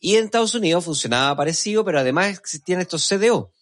Y 0.00 0.16
en 0.16 0.26
Estados 0.26 0.54
Unidos 0.54 0.84
funcionaba 0.84 1.36
parecido, 1.36 1.84
pero 1.84 2.00
además 2.00 2.38
existían 2.38 2.80
estos 2.80 3.08
CDO, 3.08 3.52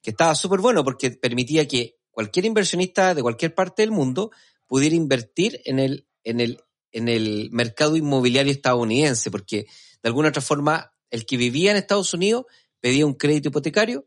que 0.00 0.10
estaba 0.10 0.34
súper 0.34 0.60
bueno 0.60 0.84
porque 0.84 1.10
permitía 1.10 1.66
que 1.66 1.97
cualquier 2.18 2.46
inversionista 2.46 3.14
de 3.14 3.22
cualquier 3.22 3.54
parte 3.54 3.82
del 3.82 3.92
mundo 3.92 4.32
pudiera 4.66 4.96
invertir 4.96 5.60
en 5.64 5.78
el, 5.78 6.08
en 6.24 6.40
el, 6.40 6.60
en 6.90 7.08
el 7.08 7.48
mercado 7.52 7.94
inmobiliario 7.94 8.50
estadounidense, 8.50 9.30
porque 9.30 9.66
de 10.02 10.08
alguna 10.08 10.30
otra 10.30 10.42
forma 10.42 10.92
el 11.10 11.26
que 11.26 11.36
vivía 11.36 11.70
en 11.70 11.76
Estados 11.76 12.12
Unidos 12.14 12.46
pedía 12.80 13.06
un 13.06 13.14
crédito 13.14 13.50
hipotecario 13.50 14.04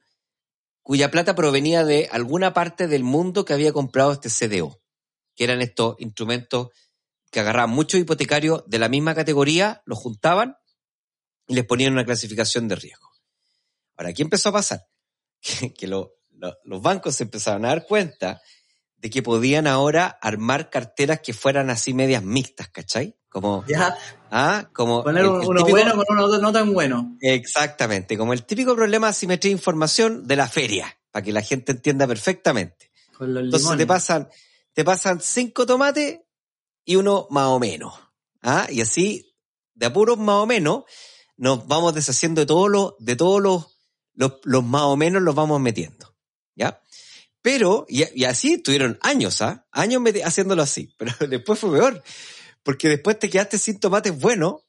cuya 0.82 1.10
plata 1.10 1.36
provenía 1.36 1.86
de 1.86 2.10
alguna 2.12 2.52
parte 2.52 2.90
del 2.90 3.06
mundo 3.06 3.46
que 3.46 3.54
había 3.54 3.72
comprado 3.72 4.12
este 4.12 4.28
CDO, 4.28 4.82
que 5.34 5.46
eran 5.46 5.62
estos 5.62 5.96
instrumentos 6.00 6.68
que 7.32 7.40
agarraban 7.40 7.70
muchos 7.70 7.98
hipotecarios 7.98 8.66
de 8.68 8.78
la 8.78 8.90
misma 8.90 9.16
categoría, 9.16 9.84
los 9.86 9.98
juntaban 9.98 10.58
y 11.48 11.56
les 11.56 11.64
ponían 11.64 11.94
una 11.94 12.04
clasificación 12.04 12.68
de 12.68 12.76
riesgo. 12.76 13.10
Ahora, 13.96 14.12
¿qué 14.12 14.24
empezó 14.24 14.50
a 14.50 14.52
pasar? 14.52 14.86
Que 15.78 15.88
lo, 15.88 16.21
los 16.64 16.82
bancos 16.82 17.16
se 17.16 17.24
empezaron 17.24 17.66
a 17.66 17.70
dar 17.70 17.86
cuenta 17.86 18.42
de 18.98 19.10
que 19.10 19.24
podían 19.24 19.68
ahora 19.68 20.20
armar 20.22 20.70
carteras 20.70 21.22
que 21.22 21.34
fueran 21.34 21.70
así 21.70 21.94
medias 21.94 22.24
mixtas, 22.24 22.70
¿cachai? 22.70 23.18
Como, 23.30 23.66
ya. 23.68 23.98
¿ah? 24.30 24.70
como 24.74 25.04
Poner 25.04 25.26
uno 25.26 25.66
bueno 25.66 25.96
con 25.96 26.20
uno 26.20 26.38
no 26.38 26.52
tan 26.52 26.74
bueno. 26.74 27.18
Exactamente, 27.22 28.18
como 28.18 28.34
el 28.34 28.44
típico 28.44 28.76
problema 28.76 29.08
de 29.08 29.12
asimetría 29.12 29.50
de 29.50 29.58
información 29.58 30.28
de 30.28 30.36
la 30.36 30.48
feria, 30.48 31.00
para 31.12 31.24
que 31.24 31.32
la 31.32 31.42
gente 31.42 31.72
entienda 31.72 32.06
perfectamente. 32.08 32.92
Entonces 33.20 33.78
te 33.78 33.88
pasan, 33.88 34.30
te 34.74 34.84
pasan 34.84 35.22
cinco 35.22 35.66
tomates 35.66 36.20
y 36.86 36.96
uno 36.96 37.28
más 37.30 37.48
o 37.48 37.60
menos. 37.60 37.94
¿ah? 38.42 38.68
Y 38.70 38.82
así, 38.82 39.36
de 39.74 39.88
apuros 39.88 40.18
más 40.18 40.36
o 40.36 40.46
menos, 40.46 40.84
nos 41.38 41.68
vamos 41.68 41.96
deshaciendo 41.96 42.42
de 42.42 42.46
todos 42.46 42.70
los, 42.70 42.94
de 43.00 43.16
todos 43.16 43.42
los, 43.42 43.80
los, 44.14 44.34
los 44.44 44.64
más 44.64 44.84
o 44.84 44.98
menos 44.98 45.22
los 45.22 45.34
vamos 45.34 45.60
metiendo. 45.60 46.11
¿Ya? 46.56 46.82
Pero, 47.42 47.86
y, 47.90 48.24
así 48.24 48.54
estuvieron 48.54 49.00
años, 49.02 49.42
¿ah? 49.42 49.66
Años 49.72 50.02
haciéndolo 50.24 50.62
así, 50.62 50.94
pero 50.98 51.14
después 51.28 51.60
fue 51.60 51.72
peor, 51.72 52.04
porque 52.64 52.90
después 52.90 53.18
te 53.20 53.30
quedaste 53.30 53.58
sin 53.58 53.80
tomates 53.80 54.18
buenos 54.18 54.62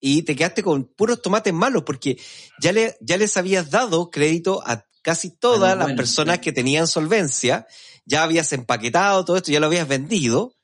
y 0.00 0.22
te 0.22 0.36
quedaste 0.36 0.62
con 0.62 0.84
puros 0.84 1.20
tomates 1.20 1.52
malos, 1.52 1.82
porque 1.84 2.18
ya, 2.60 2.72
le, 2.72 2.96
ya 3.00 3.16
les 3.16 3.36
habías 3.36 3.70
dado 3.70 4.10
crédito 4.10 4.62
a 4.64 4.86
casi 5.02 5.30
todas 5.30 5.76
las 5.76 5.92
personas 5.94 6.38
que 6.38 6.52
tenían 6.52 6.86
solvencia, 6.86 7.66
ya 8.04 8.22
habías 8.22 8.52
empaquetado 8.52 9.24
todo 9.24 9.36
esto, 9.36 9.50
ya 9.50 9.60
lo 9.60 9.66
habías 9.66 9.88
vendido, 9.88 10.54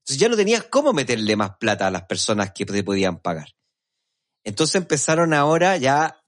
entonces 0.00 0.18
ya 0.18 0.28
no 0.28 0.36
tenías 0.36 0.64
cómo 0.64 0.92
meterle 0.92 1.36
más 1.36 1.52
plata 1.58 1.86
a 1.86 1.90
las 1.90 2.04
personas 2.04 2.52
que 2.52 2.64
te 2.64 2.82
podían 2.82 3.20
pagar. 3.20 3.48
Entonces 4.42 4.76
empezaron 4.76 5.34
ahora 5.34 5.76
ya 5.76 6.19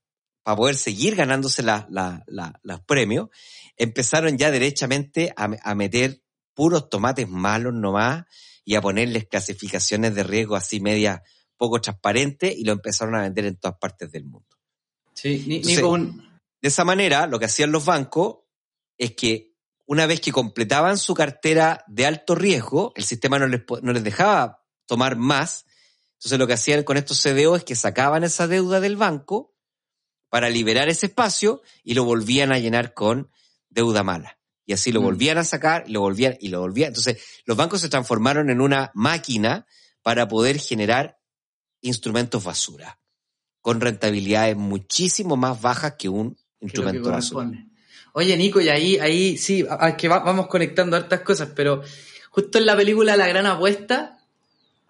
para 0.43 0.57
poder 0.57 0.77
seguir 0.77 1.15
ganándose 1.15 1.63
los 1.63 2.81
premios, 2.87 3.29
empezaron 3.77 4.37
ya 4.37 4.51
derechamente 4.51 5.33
a, 5.37 5.75
meter 5.75 6.23
puros 6.55 6.89
tomates 6.89 7.29
malos 7.29 7.73
nomás 7.75 8.25
y 8.65 8.75
a 8.75 8.81
ponerles 8.81 9.27
clasificaciones 9.27 10.15
de 10.15 10.23
riesgo 10.23 10.57
así 10.57 10.81
media 10.81 11.23
poco 11.57 11.81
transparentes 11.81 12.55
y 12.57 12.65
lo 12.65 12.73
empezaron 12.73 13.15
a 13.15 13.23
vender 13.23 13.47
en 13.47 13.57
todas 13.57 13.79
partes 13.79 14.11
del 14.11 14.25
mundo. 14.25 14.49
Sí, 15.15 15.45
ni, 15.47 15.77
De 15.77 16.69
esa 16.69 16.85
manera, 16.85 17.27
lo 17.27 17.39
que 17.39 17.45
hacían 17.45 17.71
los 17.71 17.85
bancos 17.85 18.39
es 18.99 19.13
que 19.13 19.53
una 19.87 20.07
vez 20.07 20.21
que 20.21 20.33
completaban 20.33 20.99
su 20.99 21.15
cartera 21.15 21.85
de 21.87 22.07
alto 22.07 22.35
riesgo, 22.35 22.93
el 22.97 23.05
sistema 23.05 23.39
no 23.39 23.47
les, 23.47 23.63
no 23.83 23.93
les 23.93 24.03
dejaba 24.03 24.65
tomar 24.87 25.17
más, 25.17 25.67
Entonces 26.15 26.39
lo 26.39 26.47
que 26.47 26.55
hacían 26.55 26.83
con 26.83 26.97
estos 26.97 27.23
CDO 27.23 27.57
es 27.57 27.65
que 27.65 27.77
sacaban 27.77 28.25
esa 28.25 28.49
deuda 28.49 28.81
del 28.81 28.97
banco 28.97 29.52
para 30.33 30.49
liberar 30.49 30.89
ese 30.89 31.05
espacio 31.07 31.61
y 31.85 31.93
lo 31.93 32.05
volvían 32.05 32.53
a 32.53 32.59
llenar 32.59 32.95
con 32.95 33.29
deuda 33.69 34.03
mala. 34.03 34.39
Y 34.65 34.73
así 34.73 34.91
lo 34.91 35.03
Mm. 35.03 35.05
volvían 35.05 35.37
a 35.37 35.45
sacar, 35.45 35.85
lo 35.91 36.01
volvían 36.01 36.39
y 36.41 36.49
lo 36.49 36.61
volvían. 36.61 36.89
Entonces 36.89 37.23
los 37.45 37.55
bancos 37.55 37.83
se 37.83 37.91
transformaron 37.91 38.49
en 38.49 38.63
una 38.63 38.91
máquina 38.95 39.67
para 40.01 40.29
poder 40.29 40.59
generar 40.59 41.19
instrumentos 41.83 42.43
basura 42.43 42.99
con 43.61 43.83
rentabilidades 43.83 44.57
muchísimo 44.57 45.37
más 45.37 45.61
bajas 45.61 45.97
que 45.99 46.09
un 46.09 46.31
que 46.31 46.39
lo 46.39 46.41
que 46.61 46.65
instrumento 46.67 47.11
basura. 47.11 47.51
Oye, 48.15 48.35
Nico, 48.39 48.59
y 48.63 48.71
ahí, 48.71 48.97
ahí 48.99 49.37
sí, 49.37 49.67
a- 49.69 49.85
a 49.87 49.97
que 49.99 50.09
va- 50.09 50.21
vamos 50.21 50.47
conectando 50.47 50.97
hartas 50.97 51.21
cosas, 51.21 51.51
pero 51.55 51.83
justo 52.31 52.57
en 52.57 52.65
la 52.65 52.75
película 52.75 53.19
La 53.19 53.27
Gran 53.29 53.45
Apuesta, 53.45 54.19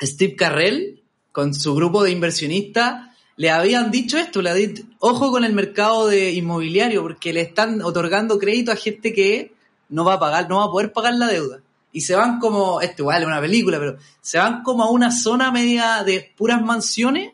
Steve 0.01 0.37
Carrell, 0.37 1.03
con 1.33 1.53
su 1.53 1.75
grupo 1.75 2.05
de 2.05 2.13
inversionistas, 2.13 3.09
le 3.37 3.51
habían 3.51 3.91
dicho 3.91 4.19
esto, 4.19 4.43
le 4.43 4.51
habían 4.51 4.75
dicho, 4.75 4.89
ojo 4.99 5.31
con 5.31 5.45
el 5.45 5.53
mercado 5.53 6.07
de 6.09 6.33
inmobiliario, 6.33 7.03
porque 7.03 7.33
le 7.33 7.41
están 7.41 7.83
otorgando 7.83 8.39
crédito 8.39 8.73
a 8.73 8.77
gente 8.77 9.13
que 9.13 9.53
no 9.89 10.05
va 10.05 10.15
a 10.15 10.21
pagar, 10.21 10.49
no 10.49 10.59
va 10.59 10.65
a 10.65 10.71
poder 10.71 10.93
pagar 10.93 11.15
la 11.15 11.27
deuda. 11.29 11.61
Y 11.93 12.03
se 12.03 12.15
van 12.15 12.39
como, 12.39 12.81
esto 12.81 13.03
igual 13.03 13.23
es 13.23 13.29
una 13.29 13.41
película, 13.41 13.79
pero 13.79 13.97
se 14.21 14.39
van 14.39 14.63
como 14.63 14.83
a 14.85 14.91
una 14.91 15.11
zona 15.11 15.51
media 15.51 16.03
de 16.05 16.33
puras 16.37 16.63
mansiones, 16.63 17.33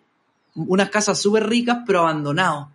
unas 0.54 0.90
casas 0.90 1.20
súper 1.20 1.46
ricas, 1.48 1.78
pero 1.86 2.00
abandonados. 2.00 2.68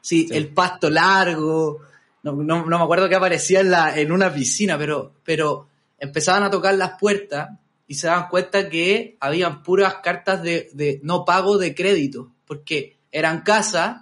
Sí, 0.00 0.28
Sí. 0.28 0.34
el 0.36 0.48
pasto 0.48 0.88
largo. 0.88 1.80
No, 2.22 2.32
no, 2.32 2.64
no 2.64 2.78
me 2.78 2.84
acuerdo 2.84 3.08
que 3.08 3.14
aparecía 3.16 3.60
en, 3.60 3.70
la, 3.70 3.98
en 3.98 4.10
una 4.12 4.32
piscina, 4.32 4.78
pero, 4.78 5.12
pero 5.24 5.66
empezaban 5.98 6.42
a 6.44 6.50
tocar 6.50 6.74
las 6.74 6.92
puertas 6.98 7.50
y 7.86 7.94
se 7.94 8.06
daban 8.08 8.28
cuenta 8.28 8.68
que 8.68 9.16
habían 9.20 9.62
puras 9.62 9.96
cartas 10.02 10.42
de, 10.42 10.70
de 10.72 11.00
no 11.02 11.24
pago 11.24 11.58
de 11.58 11.74
crédito, 11.74 12.32
porque 12.46 12.98
eran 13.12 13.42
casas 13.42 13.98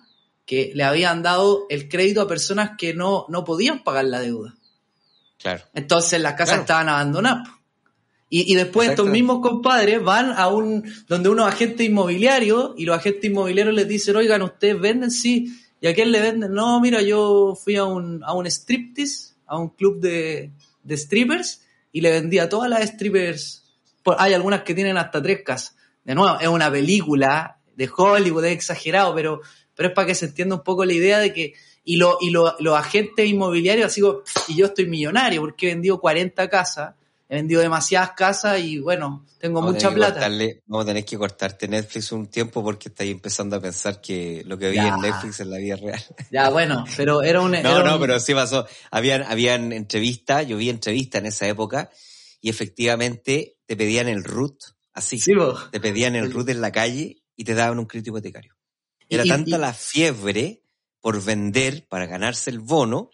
que 0.47 0.73
le 0.75 0.85
habían 0.85 1.23
dado 1.23 1.67
el 1.71 1.89
crédito 1.89 2.21
a 2.21 2.29
personas 2.29 2.73
que 2.77 2.95
no, 2.95 3.27
no 3.29 3.45
podían 3.45 3.83
pagar 3.83 4.05
la 4.07 4.21
deuda. 4.21 4.55
Claro. 5.39 5.63
Entonces 5.75 6.21
las 6.21 6.33
casas 6.35 6.49
Claro. 6.55 6.63
estaban 6.63 6.89
abandonadas. 6.89 7.49
Y, 8.31 8.51
y 8.53 8.57
después 8.57 8.89
estos 8.91 9.07
mismos 9.09 9.41
compadres 9.41 10.03
van 10.03 10.33
a 10.33 10.49
un 10.49 10.83
donde 11.07 11.29
unos 11.29 11.47
agentes 11.47 11.87
inmobiliarios 11.87 12.73
y 12.77 12.85
los 12.85 12.97
agentes 12.97 13.31
inmobiliarios 13.31 13.75
les 13.75 13.87
dicen, 13.87 14.17
oigan, 14.17 14.43
¿ustedes 14.43 14.81
venden? 14.81 15.11
Sí. 15.11 15.55
¿Y 15.81 15.87
a 15.87 15.95
quién 15.95 16.11
le 16.11 16.21
venden? 16.21 16.53
No, 16.53 16.81
mira, 16.81 17.03
yo 17.03 17.55
fui 17.63 17.77
a 17.77 17.85
un, 17.85 18.25
a 18.25 18.33
un 18.33 18.47
striptease, 18.47 19.35
a 19.47 19.59
un 19.59 19.69
club 19.69 20.01
de, 20.01 20.51
de 20.83 20.97
strippers 20.97 21.63
y 21.93 22.01
le 22.01 22.11
vendí 22.11 22.39
a 22.39 22.49
todas 22.49 22.69
las 22.71 22.83
strippers. 22.89 23.64
Hay 24.19 24.35
algunas 24.35 24.63
que 24.63 24.75
tienen 24.75 24.97
hasta 24.99 25.23
tres 25.23 25.43
casas. 25.45 25.77
De 26.05 26.15
nuevo, 26.15 26.39
es 26.41 26.49
una 26.49 26.71
película 26.71 27.59
de 27.77 27.91
Hollywood, 27.97 28.45
es 28.45 28.53
exagerado, 28.53 29.15
pero, 29.15 29.41
pero 29.75 29.89
es 29.89 29.95
para 29.95 30.07
que 30.09 30.15
se 30.15 30.27
entienda 30.27 30.55
un 30.57 30.63
poco 30.63 30.85
la 30.85 30.93
idea 30.93 31.19
de 31.19 31.33
que 31.33 31.55
y, 31.85 31.97
lo, 31.97 32.19
y 32.21 32.31
lo- 32.31 32.55
los 32.61 32.77
agentes 32.79 33.27
inmobiliarios, 33.27 33.87
así 33.87 34.01
como, 34.01 34.21
"Pff, 34.23 34.49
y 34.51 34.57
yo 34.57 34.67
estoy 34.67 34.87
millonario 34.87 35.41
porque 35.43 35.67
he 35.67 35.75
vendido 35.75 36.01
40 36.01 36.49
casas, 36.49 36.95
he 37.29 37.35
vendido 37.37 37.61
demasiadas 37.61 38.13
casas 38.13 38.59
y 38.61 38.79
bueno, 38.79 39.25
tengo 39.39 39.61
Vamos 39.61 39.75
mucha 39.75 39.91
plata. 39.91 40.21
cortarle- 40.21 40.63
vamos 40.67 40.85
a 40.85 40.87
tener 40.89 41.05
que 41.05 41.19
cortarte 41.19 41.69
Netflix 41.69 42.13
un 42.13 42.29
tiempo 42.29 42.63
porque 42.63 42.89
estáis 42.91 43.11
empezando 43.11 43.57
a 43.57 43.61
pensar 43.61 44.01
que 44.01 44.43
lo 44.47 44.57
que 44.57 44.71
vi 44.71 44.77
Ya. 44.77 44.89
en 44.89 45.01
Netflix 45.01 45.41
es 45.41 45.47
la 45.47 45.57
vida 45.59 45.77
real. 45.77 46.03
Ya, 46.31 46.49
bueno, 46.51 46.85
pero 46.97 47.23
era 47.23 47.41
un... 47.41 47.51
No, 47.53 47.59
era 47.59 47.83
no, 47.83 47.95
un- 47.97 48.01
pero 48.01 48.21
sí 48.21 48.35
pasó. 48.35 48.67
Habían, 48.91 49.23
habían 49.23 49.73
entrevistas, 49.73 50.47
yo 50.47 50.57
vi 50.59 50.71
entrevistas 50.71 51.21
en 51.21 51.27
esa 51.27 51.47
época 51.49 51.91
y 52.45 52.51
efectivamente 52.51 53.57
te 53.65 53.75
pedían 53.75 54.07
el 54.07 54.23
root, 54.23 54.59
así. 54.93 55.19
Sí. 55.19 55.33
Te 55.73 55.81
pedían 55.81 56.15
el 56.15 56.31
root 56.31 56.51
en 56.51 56.61
la 56.61 56.73
calle 56.73 57.23
y 57.37 57.45
te 57.45 57.55
daban 57.55 57.79
un 57.79 57.87
crédito 57.87 58.11
hipotecario. 58.11 58.55
Era 59.09 59.25
Y- 59.25 59.29
tanta 59.31 59.57
y- 59.57 59.61
la 59.61 59.73
fiebre 59.73 60.63
por 61.01 61.25
vender 61.25 61.87
para 61.89 62.05
ganarse 62.07 62.51
el 62.51 62.59
bono 62.59 63.09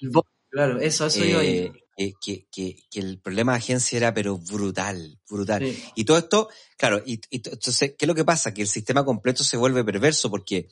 Claro, 0.50 0.80
eso, 0.80 1.06
eso 1.06 1.22
eh, 1.22 1.70
ahí. 1.96 2.14
que, 2.20 2.48
que, 2.50 2.76
el 2.94 3.20
problema 3.20 3.52
de 3.52 3.58
agencia 3.58 3.98
era 3.98 4.12
pero 4.12 4.36
brutal, 4.36 5.20
brutal. 5.28 5.64
Sí. 5.64 5.80
Y 5.94 6.04
todo 6.04 6.18
esto, 6.18 6.48
claro, 6.76 7.00
y, 7.06 7.20
entonces, 7.30 7.94
¿qué 7.96 8.04
es 8.04 8.08
lo 8.08 8.16
que 8.16 8.24
pasa? 8.24 8.52
Que 8.52 8.62
el 8.62 8.68
sistema 8.68 9.04
completo 9.04 9.44
se 9.44 9.56
vuelve 9.56 9.84
perverso 9.84 10.28
porque, 10.28 10.68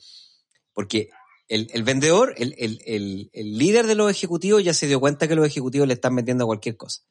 porque 0.73 1.11
el, 1.47 1.69
el 1.71 1.83
vendedor, 1.83 2.33
el, 2.35 2.55
el, 2.57 2.81
el, 2.85 3.29
el 3.31 3.57
líder 3.57 3.87
de 3.87 3.95
los 3.95 4.11
ejecutivos 4.11 4.61
ya 4.65 4.73
se 4.73 4.87
dio 4.87 4.99
cuenta 4.99 5.29
que 5.29 5.35
los 5.35 5.47
ejecutivos 5.47 5.87
le 5.87 5.93
están 5.93 6.13
vendiendo 6.13 6.45
cualquier 6.45 6.75
cosa. 6.75 7.03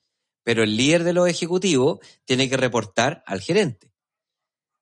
Pero 0.49 0.63
el 0.63 0.79
líder 0.79 1.05
de 1.05 1.13
los 1.13 1.29
ejecutivos 1.29 1.99
tiene 2.25 2.49
que 2.49 2.57
reportar 2.57 3.23
al 3.27 3.43
gerente. 3.43 3.93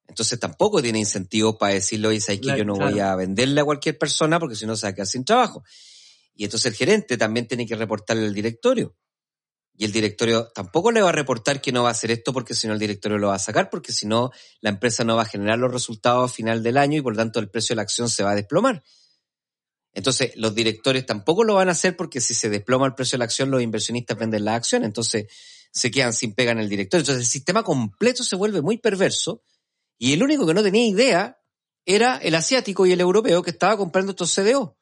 Entonces 0.06 0.38
tampoco 0.38 0.80
tiene 0.80 1.00
incentivos 1.00 1.56
para 1.56 1.74
decirle, 1.74 2.06
oye, 2.06 2.20
¿sabes 2.20 2.40
que 2.40 2.56
yo 2.56 2.64
no 2.64 2.74
claro. 2.74 2.92
voy 2.92 3.00
a 3.00 3.16
venderle 3.16 3.60
a 3.62 3.64
cualquier 3.64 3.98
persona 3.98 4.38
porque 4.38 4.54
si 4.54 4.64
no 4.64 4.76
se 4.76 4.86
va 4.86 4.90
a 4.90 4.94
quedar 4.94 5.08
sin 5.08 5.24
trabajo? 5.24 5.64
Y 6.36 6.44
entonces 6.44 6.70
el 6.70 6.78
gerente 6.78 7.16
también 7.16 7.48
tiene 7.48 7.66
que 7.66 7.74
reportarle 7.74 8.26
al 8.26 8.32
directorio. 8.32 8.94
Y 9.76 9.86
el 9.86 9.90
directorio 9.90 10.52
tampoco 10.54 10.92
le 10.92 11.02
va 11.02 11.08
a 11.08 11.12
reportar 11.12 11.60
que 11.60 11.72
no 11.72 11.82
va 11.82 11.88
a 11.88 11.92
hacer 11.92 12.12
esto 12.12 12.32
porque 12.32 12.54
si 12.54 12.68
no 12.68 12.74
el 12.74 12.78
directorio 12.78 13.18
lo 13.18 13.26
va 13.26 13.34
a 13.34 13.40
sacar, 13.40 13.68
porque 13.68 13.90
si 13.90 14.06
no 14.06 14.30
la 14.60 14.70
empresa 14.70 15.02
no 15.02 15.16
va 15.16 15.22
a 15.22 15.26
generar 15.26 15.58
los 15.58 15.72
resultados 15.72 16.30
a 16.30 16.32
final 16.32 16.62
del 16.62 16.76
año 16.76 16.98
y 16.98 17.02
por 17.02 17.14
lo 17.14 17.16
tanto 17.16 17.40
el 17.40 17.50
precio 17.50 17.72
de 17.72 17.78
la 17.78 17.82
acción 17.82 18.08
se 18.08 18.22
va 18.22 18.30
a 18.30 18.36
desplomar. 18.36 18.84
Entonces 19.92 20.36
los 20.36 20.54
directores 20.54 21.06
tampoco 21.06 21.42
lo 21.42 21.54
van 21.54 21.70
a 21.70 21.72
hacer 21.72 21.96
porque 21.96 22.20
si 22.20 22.34
se 22.34 22.50
desploma 22.50 22.86
el 22.86 22.94
precio 22.94 23.16
de 23.16 23.20
la 23.20 23.24
acción 23.24 23.50
los 23.50 23.62
inversionistas 23.62 24.16
venden 24.16 24.44
la 24.44 24.54
acción, 24.54 24.84
entonces 24.84 25.26
se 25.76 25.90
quedan 25.90 26.14
sin 26.14 26.34
pega 26.34 26.52
en 26.52 26.58
el 26.58 26.70
directorio. 26.70 27.02
Entonces 27.02 27.26
el 27.26 27.30
sistema 27.30 27.62
completo 27.62 28.24
se 28.24 28.34
vuelve 28.34 28.62
muy 28.62 28.78
perverso 28.78 29.42
y 29.98 30.14
el 30.14 30.22
único 30.22 30.46
que 30.46 30.54
no 30.54 30.62
tenía 30.62 30.86
idea 30.86 31.38
era 31.84 32.16
el 32.16 32.34
asiático 32.34 32.86
y 32.86 32.92
el 32.92 33.00
europeo 33.00 33.42
que 33.42 33.50
estaba 33.50 33.76
comprando 33.76 34.12
estos 34.12 34.34
CDO. 34.34 34.78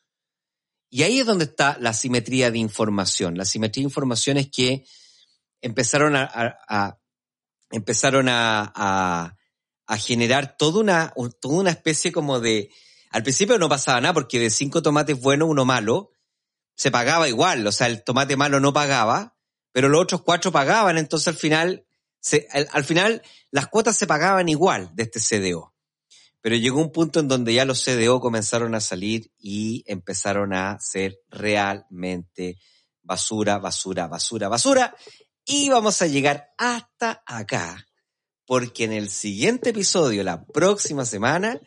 Y 0.91 1.03
ahí 1.03 1.19
es 1.19 1.27
donde 1.27 1.47
está 1.47 1.77
la 1.81 1.93
simetría 1.93 2.53
de 2.53 2.59
información. 2.59 3.37
La 3.37 3.45
simetría 3.45 3.83
de 3.83 3.89
información 3.89 4.37
es 4.37 4.49
que 4.51 4.87
empezaron 5.61 6.15
a, 6.15 6.99
empezaron 7.71 8.29
a, 8.29 8.73
a- 9.87 9.97
generar 9.99 10.57
toda 10.57 10.81
una, 10.81 11.13
un- 11.17 11.33
toda 11.33 11.57
una 11.61 11.71
especie 11.71 12.13
como 12.13 12.39
de. 12.39 12.71
Al 13.11 13.23
principio 13.25 13.59
no 13.59 13.69
pasaba 13.69 14.01
nada 14.01 14.15
porque 14.15 14.39
de 14.39 14.51
cinco 14.51 14.81
tomates 14.83 15.21
buenos, 15.21 15.49
uno 15.49 15.65
malo, 15.65 16.13
se 16.77 16.91
pagaba 16.93 17.29
igual. 17.29 17.67
O 17.67 17.73
sea, 17.73 17.89
el 17.89 18.05
tomate 18.05 18.37
malo 18.37 18.61
no 18.61 18.73
pagaba, 18.73 19.34
pero 19.75 19.89
los 19.89 20.01
otros 20.01 20.23
cuatro 20.23 20.53
pagaban. 20.53 20.99
Entonces 20.99 21.27
al 21.27 21.35
final, 21.35 21.85
al 22.71 22.85
final 22.85 23.23
las 23.51 23.67
cuotas 23.67 23.97
se 23.97 24.07
pagaban 24.07 24.49
igual 24.49 24.91
de 24.95 25.03
este 25.03 25.19
CDO. 25.19 25.75
Pero 26.41 26.55
llegó 26.55 26.81
un 26.81 26.93
punto 26.93 27.19
en 27.19 27.27
donde 27.27 27.55
ya 27.55 27.65
los 27.65 27.83
CDO 27.83 28.21
comenzaron 28.21 28.77
a 28.77 28.81
salir 28.81 29.33
y 29.37 29.83
empezaron 29.89 30.55
a 30.55 30.79
ser 30.79 31.19
realmente 31.29 32.61
basura, 33.03 33.59
basura, 33.59 34.07
basura, 34.07 34.49
basura. 34.49 34.95
Y 35.45 35.71
vamos 35.71 36.01
a 36.03 36.07
llegar 36.07 36.53
hasta 36.57 37.25
acá, 37.27 37.85
porque 38.47 38.85
en 38.85 38.93
el 38.93 39.11
siguiente 39.11 39.71
episodio, 39.71 40.23
la 40.23 40.45
próxima 40.47 41.05
semana, 41.05 41.61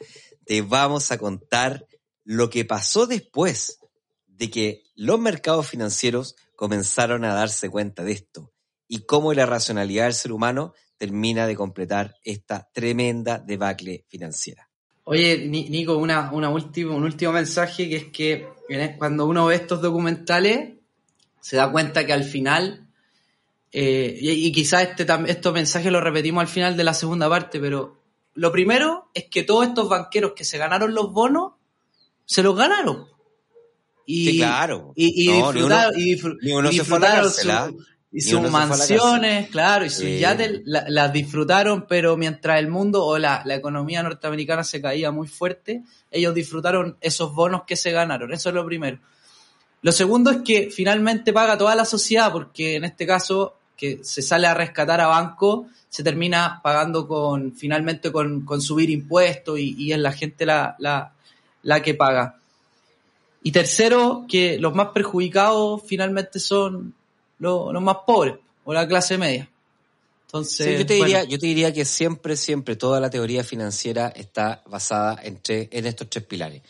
te 0.46 0.62
vamos 0.62 1.12
a 1.12 1.18
contar 1.18 1.86
lo 2.24 2.50
que 2.50 2.64
pasó 2.64 3.06
después 3.06 3.80
de 4.28 4.50
que 4.50 4.84
los 4.96 5.20
mercados 5.20 5.68
financieros 5.68 6.36
comenzaron 6.58 7.24
a 7.24 7.36
darse 7.36 7.70
cuenta 7.70 8.04
de 8.04 8.14
esto 8.14 8.52
y 8.88 9.06
cómo 9.06 9.32
la 9.34 9.46
racionalidad 9.46 10.06
del 10.06 10.14
ser 10.14 10.32
humano 10.34 10.74
termina 10.98 11.46
de 11.46 11.56
completar 11.56 12.16
esta 12.24 12.68
tremenda 12.74 13.38
debacle 13.38 14.06
financiera. 14.10 14.68
Oye, 15.04 15.46
Ni- 15.48 15.70
Nico, 15.70 15.96
una, 15.98 16.32
una 16.32 16.50
último, 16.50 16.96
un 16.96 17.04
último 17.04 17.32
mensaje 17.32 17.88
que 17.88 17.96
es 17.96 18.06
que 18.06 18.50
en- 18.70 18.98
cuando 18.98 19.28
uno 19.28 19.46
ve 19.46 19.56
estos 19.56 19.82
documentales 19.82 20.80
se 21.40 21.56
da 21.58 21.72
cuenta 21.72 22.06
que 22.08 22.14
al 22.14 22.24
final, 22.24 22.90
eh, 23.72 24.18
y, 24.20 24.52
quizás 24.52 24.84
este, 24.90 25.06
estos 25.28 25.54
mensajes 25.54 25.92
los 25.92 26.04
repetimos 26.04 26.42
al 26.42 26.48
final 26.48 26.76
de 26.76 26.84
la 26.84 26.96
segunda 26.96 27.30
parte, 27.30 27.60
pero 27.60 28.02
lo 28.34 28.52
primero 28.52 29.12
es 29.14 29.26
que 29.30 29.44
todos 29.44 29.68
estos 29.68 29.88
banqueros 29.88 30.34
que 30.36 30.44
se 30.44 30.58
ganaron 30.58 30.96
los 30.96 31.14
bonos, 31.14 31.54
se 32.26 32.42
los 32.42 32.56
ganaron. 32.58 33.08
Y, 34.10 34.26
Sí, 34.32 34.38
claro. 34.38 34.94
y, 34.96 35.26
y 35.26 35.28
No, 35.28 35.52
ni 35.52 35.60
disfrutaron, 35.60 35.94
uno- 35.94 36.02
y 36.02 36.46
ni 36.48 36.54
uno 36.54 36.72
y 36.72 36.78
se 36.78 36.84
fue 36.86 36.98
a 36.98 37.00
la 37.02 37.08
disfrutaron 37.22 37.24
cárcel, 37.32 37.52
¿ah? 37.52 37.68
su- 37.68 37.86
y 38.10 38.22
sus 38.22 38.34
uno 38.34 38.44
se 38.46 38.50
fue 38.52 38.58
a 38.60 38.62
la 38.64 38.68
mansiones, 38.68 39.50
claro, 39.50 39.86
y 39.86 39.90
sus 39.90 40.00
Sí. 40.06 40.20
yates 40.20 40.62
la- 40.64 40.86
las 40.88 41.12
disfrutaron, 41.14 41.86
pero 41.90 42.16
mientras 42.16 42.58
el 42.60 42.70
mundo 42.70 43.04
o 43.06 43.18
la, 43.18 43.42
la 43.46 43.56
economía 43.56 44.02
norteamericana 44.02 44.64
se 44.64 44.82
caía 44.82 45.12
muy 45.12 45.28
fuerte, 45.28 45.84
ellos 46.10 46.34
disfrutaron 46.34 46.96
esos 47.02 47.36
bonos 47.36 47.64
que 47.68 47.76
se 47.76 47.92
ganaron. 47.92 48.32
Eso 48.34 48.48
es 48.50 48.56
lo 48.56 48.66
primero. 48.66 48.98
Lo 49.82 49.92
segundo 49.92 50.32
es 50.32 50.38
que 50.38 50.70
finalmente 50.72 51.34
paga 51.34 51.58
toda 51.58 51.76
la 51.76 51.84
sociedad, 51.86 52.32
porque 52.32 52.78
en 52.78 52.86
este 52.86 53.06
caso, 53.06 53.58
que 53.76 54.00
se 54.04 54.22
sale 54.22 54.48
a 54.48 54.54
rescatar 54.54 55.02
a 55.02 55.08
banco, 55.08 55.68
se 55.90 56.02
termina 56.02 56.62
pagando 56.64 57.08
con, 57.08 57.54
finalmente 57.54 58.12
con, 58.12 58.46
con 58.46 58.62
subir 58.62 58.90
impuestos 58.90 59.60
y, 59.60 59.76
y 59.78 59.92
es 59.92 60.00
la 60.00 60.14
gente 60.14 60.46
la, 60.46 60.76
la, 60.80 61.14
la 61.64 61.82
que 61.82 61.94
paga. 61.94 62.40
Y 63.44 63.52
tercero, 63.52 64.26
que 64.28 64.58
los 64.60 64.74
más 64.74 64.90
perjudicados 64.90 65.82
finalmente 65.86 66.40
son 66.40 66.94
los, 67.40 67.72
los 67.74 67.82
más 67.82 67.98
pobres 68.06 68.36
o 68.66 68.74
la 68.74 68.88
clase 68.88 69.18
media. 69.18 69.50
Entonces, 70.26 70.80
yo, 70.80 70.86
te 70.86 70.96
diría, 70.96 71.20
bueno, 71.20 71.32
yo 71.32 71.40
te 71.40 71.46
diría 71.46 71.74
que 71.74 71.86
siempre, 71.86 72.36
siempre 72.36 72.76
toda 72.76 73.00
la 73.00 73.10
teoría 73.10 73.46
financiera 73.46 74.10
está 74.10 74.62
basada 74.68 75.20
en, 75.24 75.42
tres- 75.42 75.70
en 75.72 75.86
estos 75.86 76.10
tres 76.10 76.26
pilares. 76.26 76.64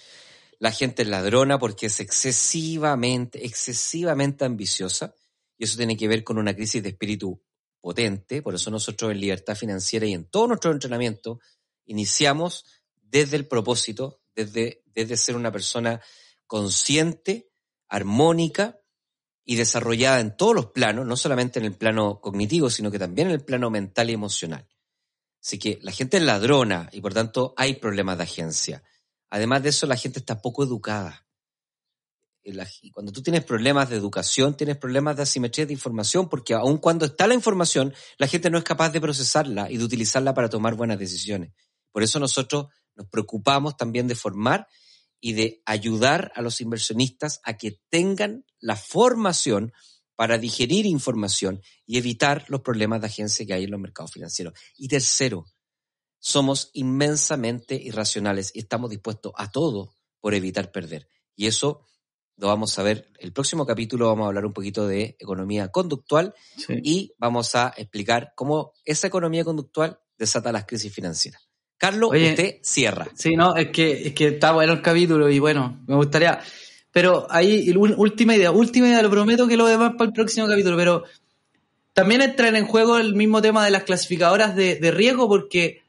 La 0.59 0.71
gente 0.71 1.01
es 1.01 1.07
ladrona 1.07 1.57
porque 1.57 1.87
es 1.87 1.99
excesivamente, 1.99 3.43
excesivamente 3.43 4.45
ambiciosa 4.45 5.15
y 5.57 5.63
eso 5.63 5.77
tiene 5.77 5.97
que 5.97 6.07
ver 6.07 6.23
con 6.23 6.37
una 6.37 6.53
crisis 6.53 6.83
de 6.83 6.89
espíritu 6.89 7.39
potente. 7.81 8.43
Por 8.43 8.53
eso 8.53 8.69
nosotros 8.69 9.11
en 9.11 9.19
Libertad 9.19 9.55
Financiera 9.55 10.05
y 10.05 10.13
en 10.13 10.25
todo 10.25 10.47
nuestro 10.47 10.71
entrenamiento 10.71 11.39
iniciamos 11.85 12.65
desde 13.01 13.37
el 13.37 13.47
propósito, 13.47 14.19
desde, 14.35 14.83
desde 14.93 15.17
ser 15.17 15.35
una 15.35 15.51
persona 15.51 15.99
consciente, 16.47 17.51
armónica 17.87 18.79
y 19.45 19.55
desarrollada 19.55 20.19
en 20.19 20.35
todos 20.35 20.55
los 20.55 20.67
planos, 20.67 21.05
no 21.05 21.15
solamente 21.15 21.59
en 21.59 21.65
el 21.65 21.75
plano 21.75 22.19
cognitivo, 22.19 22.69
sino 22.69 22.91
que 22.91 22.99
también 22.99 23.27
en 23.27 23.35
el 23.35 23.45
plano 23.45 23.69
mental 23.69 24.09
y 24.09 24.13
emocional. 24.13 24.67
Así 25.43 25.59
que 25.59 25.79
la 25.81 25.91
gente 25.91 26.17
es 26.17 26.23
ladrona 26.23 26.89
y 26.91 26.99
por 26.99 27.13
tanto 27.13 27.53
hay 27.55 27.75
problemas 27.75 28.17
de 28.17 28.23
agencia. 28.23 28.83
Además 29.29 29.63
de 29.63 29.69
eso, 29.69 29.85
la 29.87 29.95
gente 29.95 30.19
está 30.19 30.41
poco 30.41 30.63
educada. 30.63 31.25
Cuando 32.93 33.11
tú 33.11 33.21
tienes 33.21 33.43
problemas 33.43 33.89
de 33.89 33.97
educación, 33.97 34.55
tienes 34.55 34.77
problemas 34.77 35.17
de 35.17 35.23
asimetría 35.23 35.65
de 35.65 35.73
información, 35.73 36.29
porque 36.29 36.53
aun 36.53 36.77
cuando 36.77 37.05
está 37.05 37.27
la 37.27 37.33
información, 37.33 37.93
la 38.17 38.27
gente 38.27 38.49
no 38.49 38.57
es 38.57 38.63
capaz 38.63 38.89
de 38.89 39.01
procesarla 39.01 39.69
y 39.69 39.77
de 39.77 39.83
utilizarla 39.83 40.33
para 40.33 40.49
tomar 40.49 40.75
buenas 40.75 40.97
decisiones. 40.97 41.51
Por 41.91 42.03
eso 42.03 42.19
nosotros 42.19 42.67
nos 42.95 43.07
preocupamos 43.07 43.75
también 43.75 44.07
de 44.07 44.15
formar 44.15 44.67
y 45.19 45.33
de 45.33 45.61
ayudar 45.65 46.31
a 46.35 46.41
los 46.41 46.61
inversionistas 46.61 47.39
a 47.43 47.57
que 47.57 47.79
tengan 47.89 48.45
la 48.59 48.75
formación 48.75 49.73
para 50.15 50.37
digerir 50.37 50.85
información 50.85 51.61
y 51.85 51.97
evitar 51.97 52.45
los 52.47 52.61
problemas 52.61 53.01
de 53.01 53.07
agencia 53.07 53.45
que 53.45 53.53
hay 53.53 53.65
en 53.65 53.71
los 53.71 53.79
mercados 53.79 54.11
financieros. 54.11 54.53
Y 54.75 54.87
tercero, 54.87 55.45
somos 56.19 56.71
inmensamente 56.73 57.75
irracionales 57.75 58.51
y 58.53 58.59
estamos 58.59 58.89
dispuestos 58.89 59.31
a 59.35 59.51
todo 59.51 59.93
por 60.19 60.33
evitar 60.33 60.71
perder. 60.71 61.07
Y 61.35 61.45
eso 61.47 61.85
lo 62.35 62.47
vamos 62.47 62.77
a 62.79 62.83
ver. 62.83 63.11
El 63.19 63.33
próximo 63.33 63.65
capítulo 63.65 64.07
vamos 64.07 64.25
a 64.25 64.27
hablar 64.27 64.45
un 64.45 64.53
poquito 64.53 64.87
de 64.87 65.15
economía 65.19 65.69
conductual 65.69 66.33
sí. 66.57 66.79
y 66.83 67.13
vamos 67.17 67.55
a 67.55 67.73
explicar 67.77 68.33
cómo 68.35 68.73
esa 68.85 69.07
economía 69.07 69.43
conductual 69.43 69.99
desata 70.17 70.51
las 70.51 70.65
crisis 70.65 70.93
financieras. 70.93 71.46
Carlos, 71.77 72.09
Oye, 72.11 72.31
usted 72.31 72.57
cierra. 72.61 73.07
Sí, 73.13 73.35
no, 73.35 73.55
es 73.55 73.69
que, 73.69 74.07
es 74.07 74.13
que 74.13 74.29
está 74.29 74.51
bueno 74.51 74.73
el 74.73 74.81
capítulo 74.81 75.29
y 75.29 75.39
bueno, 75.39 75.79
me 75.87 75.95
gustaría. 75.95 76.39
Pero 76.91 77.27
ahí, 77.29 77.71
última 77.75 78.35
idea, 78.35 78.51
última 78.51 78.87
idea, 78.87 79.01
lo 79.03 79.11
prometo 79.11 79.47
que 79.47 79.57
lo 79.57 79.67
demás 79.67 79.93
para 79.97 80.07
el 80.07 80.13
próximo 80.13 80.47
capítulo, 80.47 80.75
pero 80.75 81.03
también 81.93 82.21
entra 82.21 82.47
en 82.49 82.65
juego 82.65 82.97
el 82.97 83.13
mismo 83.13 83.41
tema 83.41 83.63
de 83.63 83.71
las 83.71 83.83
clasificadoras 83.83 84.55
de, 84.55 84.75
de 84.75 84.91
riesgo, 84.91 85.27
porque 85.27 85.83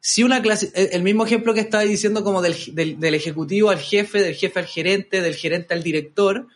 si 0.00 0.22
una 0.22 0.40
clase, 0.40 0.70
el 0.74 0.88
el 0.92 1.02
mismo 1.02 1.26
ejemplo 1.26 1.52
que 1.52 1.60
estaba 1.60 1.82
diciendo 1.82 2.24
como 2.24 2.40
del, 2.40 2.54
del, 2.72 2.98
del 2.98 3.14
ejecutivo 3.14 3.70
al 3.70 3.78
jefe, 3.78 4.20
del 4.20 4.34
jefe 4.34 4.60
al 4.60 4.66
gerente, 4.66 5.20
del 5.20 5.34
gerente 5.34 5.74
al 5.74 5.82
director, 5.82 6.46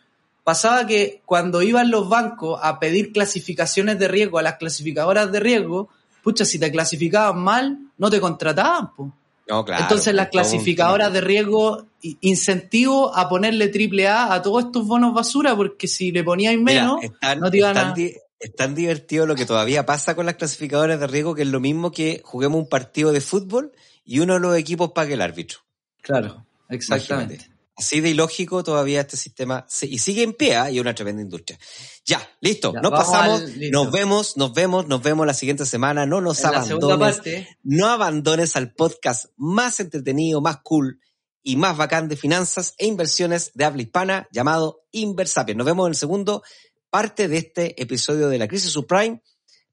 pasaba 0.43 0.87
que 0.87 1.21
cuando 1.25 1.61
iban 1.61 1.91
los 1.91 2.09
bancos 2.09 2.59
a 2.63 2.79
pedir 2.79 3.11
clasificaciones 3.11 3.99
de 3.99 4.07
riesgo 4.07 4.39
a 4.39 4.43
las 4.43 4.55
clasificadoras 4.55 5.31
de 5.31 5.39
riesgo, 5.39 5.89
pucha, 6.23 6.45
si 6.45 6.57
te 6.57 6.71
clasificaban 6.71 7.39
mal, 7.39 7.88
no 7.99 8.09
te 8.09 8.19
contrataban, 8.19 8.95
pues. 8.95 9.11
No, 9.47 9.65
claro, 9.65 9.81
Entonces 9.83 10.13
las 10.13 10.25
es 10.27 10.31
todo 10.31 10.41
un 10.41 10.47
clasificadoras 10.49 11.11
de 11.13 11.21
riesgo 11.21 11.85
incentivo 12.21 13.15
a 13.15 13.27
ponerle 13.27 13.67
triple 13.69 14.07
A 14.07 14.33
a 14.33 14.41
todos 14.41 14.65
estos 14.65 14.85
bonos 14.85 15.13
basura 15.13 15.55
porque 15.55 15.87
si 15.87 16.11
le 16.11 16.23
poníais 16.23 16.59
menos 16.59 16.99
no 17.39 17.49
te 17.51 17.57
iban 17.57 17.77
a... 17.77 17.93
di- 17.93 18.15
es 18.39 18.55
tan 18.55 18.73
divertido 18.73 19.25
lo 19.25 19.35
que 19.35 19.45
todavía 19.45 19.85
pasa 19.85 20.15
con 20.15 20.25
las 20.25 20.35
clasificadoras 20.35 20.99
de 20.99 21.07
riesgo 21.07 21.35
que 21.35 21.41
es 21.41 21.47
lo 21.47 21.59
mismo 21.59 21.91
que 21.91 22.21
juguemos 22.23 22.59
un 22.59 22.69
partido 22.69 23.11
de 23.11 23.21
fútbol 23.21 23.71
y 24.05 24.19
uno 24.19 24.35
de 24.35 24.39
los 24.39 24.55
equipos 24.55 24.91
pague 24.93 25.15
el 25.15 25.21
árbitro. 25.21 25.59
Claro, 26.01 26.45
exactamente. 26.69 27.33
Imagínate. 27.35 27.58
Así 27.79 28.01
de 28.01 28.09
ilógico 28.09 28.61
todavía 28.63 29.01
este 29.01 29.17
sistema 29.17 29.65
se- 29.67 29.87
y 29.87 29.97
sigue 29.99 30.21
en 30.23 30.33
pie 30.33 30.55
¿ah? 30.57 30.69
y 30.69 30.75
es 30.75 30.81
una 30.81 30.93
tremenda 30.93 31.21
industria. 31.21 31.57
Ya, 32.05 32.21
listo, 32.41 32.73
Ya, 32.73 32.81
nos 32.81 32.91
pasamos, 32.91 33.41
al- 33.41 33.57
listo. 33.59 33.83
nos 33.83 33.91
vemos, 33.91 34.37
nos 34.37 34.53
vemos, 34.53 34.87
nos 34.87 35.01
vemos 35.01 35.25
la 35.25 35.33
siguiente 35.33 35.65
semana, 35.65 36.05
no 36.05 36.19
nos 36.21 36.39
En 36.39 36.45
abandones, 36.47 37.15
no 37.63 37.87
abandones 37.87 38.55
al 38.55 38.73
podcast 38.73 39.25
más 39.37 39.79
entretenido, 39.79 40.41
más 40.41 40.57
cool 40.61 40.99
y 41.41 41.55
más 41.55 41.77
bacán 41.77 42.09
de 42.09 42.17
finanzas 42.17 42.73
e 42.77 42.85
inversiones 42.85 43.51
de 43.53 43.63
habla 43.65 43.81
hispana 43.81 44.27
llamado 44.31 44.81
Inversapiens. 44.91 45.57
Nos 45.57 45.65
vemos 45.65 45.87
en 45.87 45.91
el 45.91 45.95
segundo 45.95 46.43
parte 46.89 47.27
de 47.27 47.37
este 47.37 47.81
episodio 47.81 48.27
de 48.27 48.37
la 48.37 48.47
crisis 48.47 48.71
subprime 48.71 49.23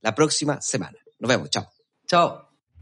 la 0.00 0.14
próxima 0.14 0.60
semana. 0.62 0.96
Nos 1.18 1.28
vemos, 1.28 1.50
chao. 1.50 1.66
chao. 2.06 2.45